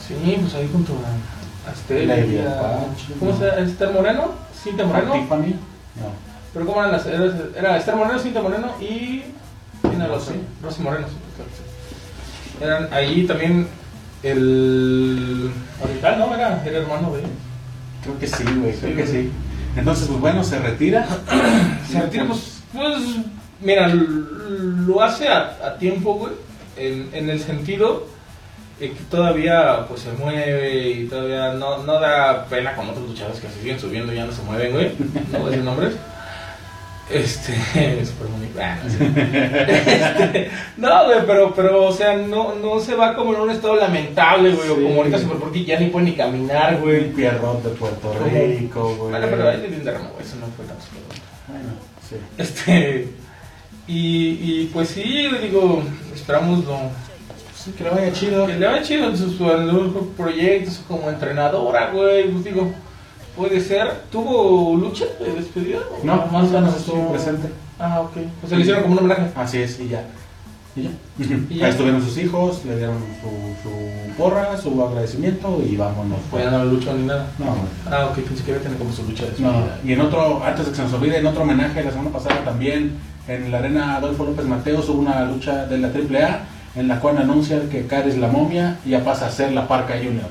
Sí, 0.08 0.38
pues 0.40 0.54
ahí 0.54 0.70
junto 0.72 0.94
a, 0.94 1.70
a 1.70 1.74
Esther. 1.74 2.06
La 2.08 2.20
y 2.20 2.38
a- 2.38 2.86
¿Cómo 3.20 3.36
se 3.36 3.46
llama? 3.46 3.58
¿Esther 3.58 3.92
Moreno? 3.92 4.26
Cintia 4.64 4.86
Moreno. 4.86 5.14
Tiffany. 5.14 5.48
No. 5.96 6.10
Pero 6.54 6.66
¿cómo 6.68 6.80
eran 6.82 6.92
las? 6.92 7.06
Era, 7.08 7.34
era 7.58 7.78
Esther 7.78 7.96
Moreno, 7.96 8.20
Cintia 8.20 8.42
Moreno 8.44 8.68
y... 8.80 9.24
Rosy. 10.08 10.34
Rosy 10.62 10.82
Moreno. 10.82 11.08
Eran 12.62 12.88
ahí 12.94 13.26
también 13.26 13.68
el... 14.24 15.52
Oriental, 15.84 16.20
¿no? 16.20 16.34
Era, 16.34 16.64
era 16.66 16.78
hermano 16.80 17.14
de... 17.16 17.24
Creo 18.04 18.20
que 18.20 18.28
sí, 18.28 18.44
güey, 18.44 18.74
creo 18.74 18.92
Sí, 18.92 18.96
que 18.96 19.08
sí. 19.08 19.32
Entonces, 19.76 20.08
pues 20.08 20.20
bueno, 20.20 20.44
se 20.44 20.60
retira. 20.60 21.06
Se 21.92 22.02
retira, 22.02 22.26
pues, 22.26 22.62
pues, 22.74 23.02
mira, 23.62 23.88
lo 23.88 25.02
hace 25.02 25.28
a, 25.28 25.58
a 25.64 25.78
tiempo, 25.78 26.16
güey, 26.16 26.34
en, 26.78 27.10
en 27.14 27.30
el 27.30 27.40
sentido 27.40 28.08
de 28.80 28.92
que 28.92 29.00
todavía, 29.10 29.86
pues, 29.88 30.02
se 30.02 30.12
mueve 30.14 30.90
y 30.92 31.08
todavía 31.08 31.54
no, 31.54 31.84
no 31.84 32.00
da 32.00 32.46
pena 32.46 32.76
con 32.76 32.90
otros 32.90 33.08
luchadores 33.08 33.40
que 33.40 33.48
se 33.50 33.60
siguen 33.62 33.80
subiendo 33.80 34.12
y 34.14 34.18
ya 34.18 34.26
no 34.26 34.32
se 34.32 34.42
mueven, 34.44 34.72
güey, 34.74 34.92
no 35.32 35.40
voy 35.40 35.48
a 35.48 35.50
decir 35.52 35.64
nombres. 35.64 35.94
Este, 37.10 37.54
super 38.06 38.28
bonito. 38.28 38.60
Ah. 38.62 38.78
Este, 38.88 40.50
no, 40.78 41.06
güey, 41.06 41.20
pero, 41.26 41.54
pero, 41.54 41.86
o 41.86 41.92
sea, 41.94 42.16
no, 42.18 42.56
no 42.56 42.80
se 42.80 42.96
va 42.96 43.16
como 43.16 43.34
en 43.36 43.42
un 43.42 43.50
estado 43.52 43.76
lamentable, 43.76 44.52
güey, 44.54 44.70
o 44.70 44.76
Sí. 44.76 44.82
como 44.84 44.96
ahorita 44.98 45.20
super 45.20 45.38
porque 45.38 45.64
ya 45.66 45.80
ni 45.80 45.88
puede 45.88 46.06
ni 46.06 46.14
caminar, 46.14 46.78
Güey. 46.80 47.12
Pierrot 47.14 47.64
de 47.64 47.70
Puerto 47.72 48.14
Rico, 48.34 48.96
güey. 48.96 49.12
Bueno, 49.12 49.28
pero 49.30 49.50
ahí 49.50 49.58
le 49.62 49.68
dio 49.68 49.78
un 49.78 49.86
derramo, 49.86 50.10
güey, 50.14 50.26
eso 50.26 50.36
no 50.38 50.48
fue 50.56 50.66
tanto. 50.66 50.84
pero- 50.92 51.58
Bueno, 51.60 51.70
sí. 52.10 52.16
Este. 52.38 53.08
Y, 53.88 54.40
y 54.64 54.70
pues 54.74 54.90
sí, 54.90 55.28
digo, 55.44 55.84
esperamos 56.14 56.66
lo, 56.66 56.80
Sí, 57.56 57.72
que 57.72 57.84
le 57.84 57.90
vaya 57.92 58.12
chido. 58.14 58.48
que 58.48 58.54
le 58.56 58.66
vaya 58.66 58.82
chido 58.84 59.10
en 59.10 59.18
sus, 59.18 59.40
en 59.42 59.68
los 59.68 59.92
proyectos 60.18 60.82
como 60.88 61.10
entrenadora, 61.10 61.92
güey. 61.92 62.30
Pues 62.32 62.44
digo, 62.46 62.72
puede 63.36 63.60
ser. 63.62 63.88
¿Tuvo 64.12 64.76
lucha 64.76 65.06
de 65.20 65.34
despedida? 65.34 65.80
¿O 66.02 66.06
No, 66.06 66.26
más 66.28 66.46
o 66.46 66.54
menos 66.54 66.76
estuvo 66.78 67.12
presente. 67.12 67.50
Ah, 67.80 68.02
ok. 68.02 68.18
O 68.44 68.48
sea, 68.48 68.58
le 68.58 68.62
hicieron 68.64 68.84
como 68.84 68.94
un 68.94 69.00
homenaje. 69.00 69.32
Así 69.36 69.58
es, 69.62 69.80
y 69.80 69.90
ya. 69.90 70.04
Y 70.76 70.84
ya. 70.84 70.90
Y 71.50 71.56
ya. 71.58 71.66
Ahí 71.66 71.72
estuvieron 71.72 72.02
sus 72.02 72.18
hijos, 72.18 72.64
le 72.66 72.78
dieron 72.78 72.98
su, 73.22 73.30
su 73.70 74.18
porra, 74.18 74.58
su 74.58 74.82
agradecimiento 74.84 75.62
y 75.66 75.76
vámonos. 75.78 76.20
Pues 76.32 76.44
ya 76.44 76.52
no 76.52 76.66
luchó 76.66 76.94
ni 76.94 77.06
nada. 77.06 77.28
No. 77.40 77.56
Ah, 77.90 78.08
ok, 78.12 78.20
pensé 78.24 78.44
que 78.44 78.52
iba 78.52 78.60
a 78.60 78.64
tener 78.64 78.78
como 78.78 78.92
su 78.92 79.04
lucha 79.04 79.24
de 79.26 79.32
No, 79.40 79.52
despedida. 79.52 79.80
y 79.86 79.94
en 79.94 80.02
otro, 80.02 80.44
antes 80.44 80.66
de 80.66 80.72
que 80.72 80.78
se 80.78 80.84
nos 80.84 80.94
olvide, 80.94 81.18
en 81.20 81.26
otro 81.28 81.44
homenaje 81.44 81.84
la 81.84 81.92
semana 81.92 82.10
pasada 82.12 82.44
también, 82.44 82.94
en 83.28 83.52
la 83.52 83.60
arena 83.60 83.96
Adolfo 83.98 84.26
López 84.26 84.46
Mateos 84.46 84.88
hubo 84.90 85.00
una 85.00 85.24
lucha 85.26 85.66
de 85.66 85.78
la 85.78 85.88
AAA 85.88 86.40
en 86.76 86.88
la 86.90 87.00
cual 87.00 87.18
anuncian 87.18 87.70
que 87.70 87.88
Caris 87.88 88.18
la 88.18 88.28
momia 88.28 88.78
ya 88.86 89.02
pasa 89.04 89.28
a 89.28 89.32
ser 89.32 89.54
la 89.54 89.68
Parca 89.68 89.96
Junior. 89.96 90.28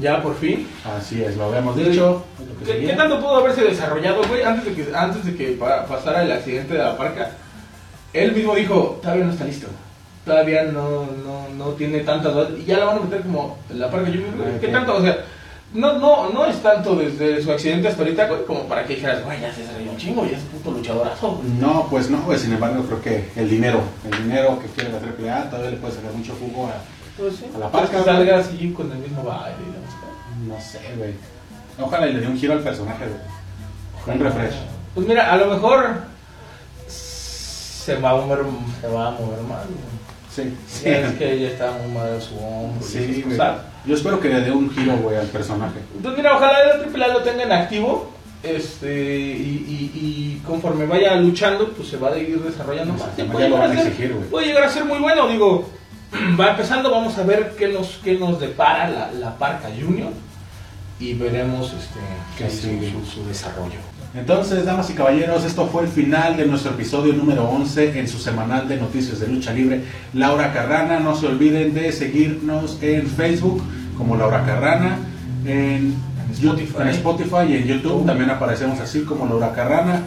Ya, 0.00 0.22
por 0.22 0.34
fin. 0.36 0.66
Así 0.84 1.22
es, 1.22 1.36
lo 1.36 1.44
habíamos 1.44 1.76
dicho. 1.76 2.24
¿Qué, 2.64 2.86
qué 2.86 2.92
tanto 2.94 3.20
pudo 3.20 3.36
haberse 3.36 3.62
desarrollado, 3.62 4.22
güey, 4.28 4.42
antes 4.42 4.64
de 4.64 4.72
que, 4.84 4.94
antes 4.96 5.24
de 5.24 5.34
que 5.36 5.48
pa- 5.52 5.84
pasara 5.86 6.22
el 6.22 6.32
accidente 6.32 6.72
de 6.74 6.78
la 6.82 6.96
parca? 6.96 7.30
Él 8.12 8.32
mismo 8.32 8.54
dijo, 8.54 8.98
todavía 9.02 9.24
no 9.24 9.32
está 9.32 9.44
listo. 9.44 9.68
Todavía 10.24 10.62
no, 10.64 11.06
no, 11.24 11.48
no 11.56 11.66
tiene 11.72 12.00
tantas. 12.00 12.32
Y 12.58 12.64
ya 12.64 12.78
la 12.78 12.84
van 12.86 12.98
a 12.98 13.00
meter 13.00 13.22
como 13.22 13.58
en 13.70 13.80
la 13.80 13.90
parca 13.90 14.08
güey. 14.10 14.60
¿Qué 14.60 14.68
tanto? 14.68 14.96
O 14.96 15.00
sea, 15.02 15.18
no, 15.74 15.98
no, 15.98 16.30
no 16.30 16.46
es 16.46 16.62
tanto 16.62 16.94
desde 16.94 17.42
su 17.42 17.50
accidente 17.50 17.88
hasta 17.88 18.02
ahorita, 18.02 18.28
güey, 18.28 18.44
como 18.44 18.64
para 18.64 18.84
que 18.84 18.94
dijeras, 18.94 19.24
güey, 19.24 19.40
ya 19.40 19.52
se 19.52 19.66
salió 19.66 19.90
un 19.90 19.96
chingo, 19.96 20.24
ya 20.24 20.36
es 20.36 20.42
un 20.44 20.58
puto 20.60 20.70
luchadorazo, 20.76 21.32
güey. 21.32 21.48
No, 21.58 21.86
pues 21.90 22.08
no, 22.10 22.18
pues 22.24 22.42
sin 22.42 22.52
embargo 22.52 22.82
creo 22.84 23.00
que 23.02 23.28
el 23.36 23.48
dinero, 23.50 23.80
el 24.10 24.22
dinero 24.22 24.58
que 24.58 24.66
quiere 24.68 24.90
la 24.90 24.98
AAA 24.98 25.50
todavía 25.50 25.70
le 25.70 25.76
puede 25.78 25.94
sacar 25.94 26.12
mucho 26.12 26.34
jugo 26.38 26.66
a, 26.68 26.74
Pues 27.16 27.36
sí. 27.36 27.46
A 27.56 27.58
la 27.58 27.70
parca, 27.72 27.88
que 27.88 27.96
güey. 28.02 28.04
salga 28.04 28.38
así 28.38 28.72
con 28.76 28.92
el 28.92 28.98
mismo 28.98 29.22
baile. 29.24 29.56
No 30.46 30.60
sé, 30.60 30.80
güey. 30.96 31.12
Ojalá 31.80 32.06
y 32.08 32.12
le 32.14 32.20
dé 32.20 32.26
un 32.28 32.38
giro 32.38 32.52
al 32.54 32.60
personaje, 32.60 33.04
güey. 33.06 34.16
Un 34.18 34.24
refresh. 34.24 34.54
Pues 34.94 35.06
mira, 35.06 35.32
a 35.32 35.36
lo 35.36 35.46
mejor 35.46 35.86
se 36.86 37.94
va 37.96 38.10
a 38.10 38.14
mover, 38.16 38.40
se 38.80 38.88
va 38.88 39.08
a 39.08 39.10
mover 39.12 39.40
más, 39.42 39.64
güey. 39.66 39.78
Sí, 40.34 40.54
sí. 40.66 40.88
Es 40.88 41.12
que 41.14 41.32
ella 41.32 41.48
está 41.48 41.72
muy 41.72 41.92
mal 41.92 42.12
de 42.14 42.20
su 42.20 42.36
hombro. 42.38 42.82
Sí, 42.86 43.22
güey. 43.26 43.38
Yo 43.84 43.94
espero 43.94 44.20
que 44.20 44.28
le 44.28 44.40
dé 44.40 44.50
un 44.50 44.70
giro, 44.70 44.96
güey, 44.98 45.16
al 45.16 45.26
personaje. 45.26 45.78
Entonces, 45.96 46.16
mira, 46.22 46.36
ojalá 46.36 46.58
la 46.66 47.04
AAA 47.06 47.12
lo 47.12 47.22
tenga 47.22 47.42
en 47.42 47.52
activo. 47.52 48.10
Este, 48.42 48.90
y, 49.12 49.90
y, 49.94 50.00
y 50.00 50.42
conforme 50.46 50.86
vaya 50.86 51.14
luchando, 51.16 51.68
pues 51.72 51.88
se 51.88 51.96
va 51.96 52.08
a 52.10 52.18
ir 52.18 52.40
desarrollando 52.42 52.94
más. 52.94 53.02
Puede 53.30 53.48
llegar 53.48 53.70
a 53.70 53.74
ser- 53.74 53.86
exigir, 53.86 54.14
güey. 54.14 54.28
Puede 54.28 54.46
llegar 54.46 54.64
a 54.64 54.68
ser 54.68 54.84
muy 54.84 54.98
bueno, 54.98 55.28
digo. 55.28 55.68
Va 56.40 56.50
empezando, 56.50 56.90
vamos 56.90 57.16
a 57.18 57.22
ver 57.24 57.54
qué 57.58 57.68
nos, 57.68 58.00
qué 58.02 58.14
nos 58.18 58.40
depara 58.40 58.88
la, 58.88 59.12
la 59.12 59.36
Parca 59.38 59.68
Junior. 59.68 60.12
Y 61.02 61.14
veremos 61.14 61.72
este, 61.72 61.98
Qué 62.38 62.44
ahí 62.44 62.50
su- 62.50 62.56
sigue. 62.68 62.92
su- 62.92 63.20
su 63.22 63.26
desarrollo. 63.26 63.78
Entonces, 64.14 64.64
damas 64.66 64.90
y 64.90 64.92
caballeros, 64.92 65.42
esto 65.44 65.66
fue 65.66 65.82
el 65.82 65.88
final 65.88 66.36
de 66.36 66.46
nuestro 66.46 66.72
episodio 66.72 67.14
número 67.14 67.44
11 67.48 67.98
en 67.98 68.06
su 68.06 68.18
semanal 68.18 68.68
de 68.68 68.76
noticias 68.76 69.18
de 69.20 69.26
lucha 69.28 69.52
libre. 69.52 69.80
Laura 70.12 70.52
Carrana, 70.52 71.00
no 71.00 71.16
se 71.16 71.26
olviden 71.26 71.72
de 71.74 71.90
seguirnos 71.92 72.78
en 72.82 73.06
Facebook 73.06 73.62
como 73.96 74.16
Laura 74.16 74.44
Carrana, 74.44 74.98
en 75.46 75.94
Spotify. 76.32 76.74
en 76.82 76.88
Spotify 76.88 77.36
y 77.48 77.54
en 77.56 77.64
YouTube 77.66 78.04
también 78.06 78.30
aparecemos 78.30 78.78
así 78.80 79.00
como 79.00 79.26
Laura 79.26 79.52
Carrana. 79.54 80.02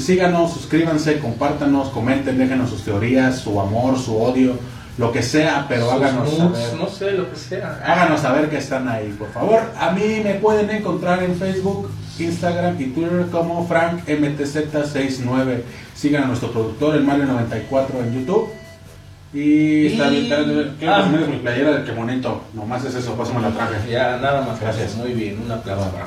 Síganos, 0.00 0.52
suscríbanse, 0.52 1.20
compártanos, 1.20 1.90
comenten, 1.90 2.36
déjenos 2.36 2.70
sus 2.70 2.82
teorías, 2.82 3.38
su 3.38 3.60
amor, 3.60 3.96
su 3.98 4.20
odio, 4.20 4.54
lo 4.98 5.12
que 5.12 5.22
sea, 5.22 5.64
pero 5.68 5.84
Sus 5.84 5.92
háganos 5.94 6.36
saber. 6.36 6.74
No 6.74 6.88
sé, 6.88 7.12
lo 7.12 7.30
que 7.30 7.36
sea. 7.36 7.80
Háganos 7.84 8.20
saber 8.20 8.50
que 8.50 8.58
están 8.58 8.88
ahí, 8.88 9.14
por 9.18 9.30
favor. 9.32 9.60
A 9.78 9.90
mí 9.92 10.20
me 10.24 10.34
pueden 10.34 10.68
encontrar 10.70 11.22
en 11.22 11.36
Facebook, 11.36 11.88
Instagram 12.18 12.80
y 12.80 12.86
Twitter 12.86 13.26
como 13.30 13.66
FrankMTZ69. 13.68 15.62
Sigan 15.94 16.24
a 16.24 16.26
nuestro 16.26 16.50
productor, 16.50 16.96
el 16.96 17.06
Mario94 17.06 17.86
en 18.04 18.14
YouTube. 18.14 18.48
Y, 19.32 19.88
está 19.88 20.08
bien, 20.08 20.24
está 20.24 20.40
bien, 20.40 20.74
quiero 20.78 20.94
Ah. 20.94 21.06
mi 21.06 21.36
playera 21.36 21.70
del 21.72 21.84
que 21.84 21.92
bonito. 21.92 22.42
Nomás 22.54 22.84
es 22.84 22.94
eso, 22.94 23.14
pásame 23.14 23.42
la 23.42 23.50
traje. 23.50 23.90
Ya, 23.90 24.16
nada 24.16 24.40
más. 24.42 24.58
Gracias. 24.60 24.94
Muy 24.96 25.12
bien, 25.12 25.40
un 25.44 25.50
aplauso 25.52 25.90
para 25.92 26.06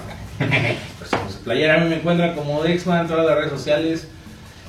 Playera, 1.44 1.76
a 1.76 1.78
mí 1.80 1.90
me 1.90 1.96
encuentran 1.98 2.36
como 2.36 2.62
Dexman 2.64 3.02
en 3.02 3.08
todas 3.08 3.26
las 3.26 3.36
redes 3.36 3.52
sociales. 3.52 4.08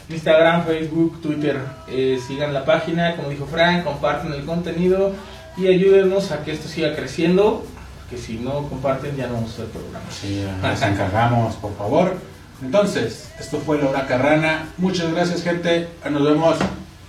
Instagram, 0.08 0.64
Facebook, 0.64 1.20
Twitter. 1.22 1.60
Eh, 1.88 2.18
sigan 2.26 2.52
la 2.52 2.64
página, 2.64 3.16
como 3.16 3.30
dijo 3.30 3.46
Frank, 3.46 3.84
comparten 3.84 4.32
el 4.32 4.44
contenido 4.44 5.12
y 5.56 5.68
ayúdenos 5.68 6.32
a 6.32 6.44
que 6.44 6.52
esto 6.52 6.68
siga 6.68 6.94
creciendo. 6.94 7.64
Que 8.10 8.18
si 8.18 8.34
no 8.34 8.68
comparten, 8.68 9.16
ya 9.16 9.26
no 9.26 9.34
vamos 9.34 9.50
a 9.52 9.54
hacer 9.54 9.66
programa. 9.66 10.04
Sí, 10.10 10.44
nos 10.60 10.82
encargamos, 10.82 11.54
por 11.56 11.74
favor. 11.76 12.16
Entonces, 12.62 13.30
esto 13.40 13.58
fue 13.58 13.78
Laura 13.78 14.06
Carrana. 14.06 14.68
Muchas 14.76 15.12
gracias, 15.12 15.42
gente. 15.42 15.88
Nos 16.10 16.22
vemos. 16.22 16.58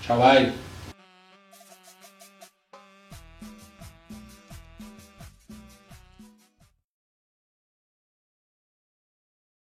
Bye. 0.07 0.62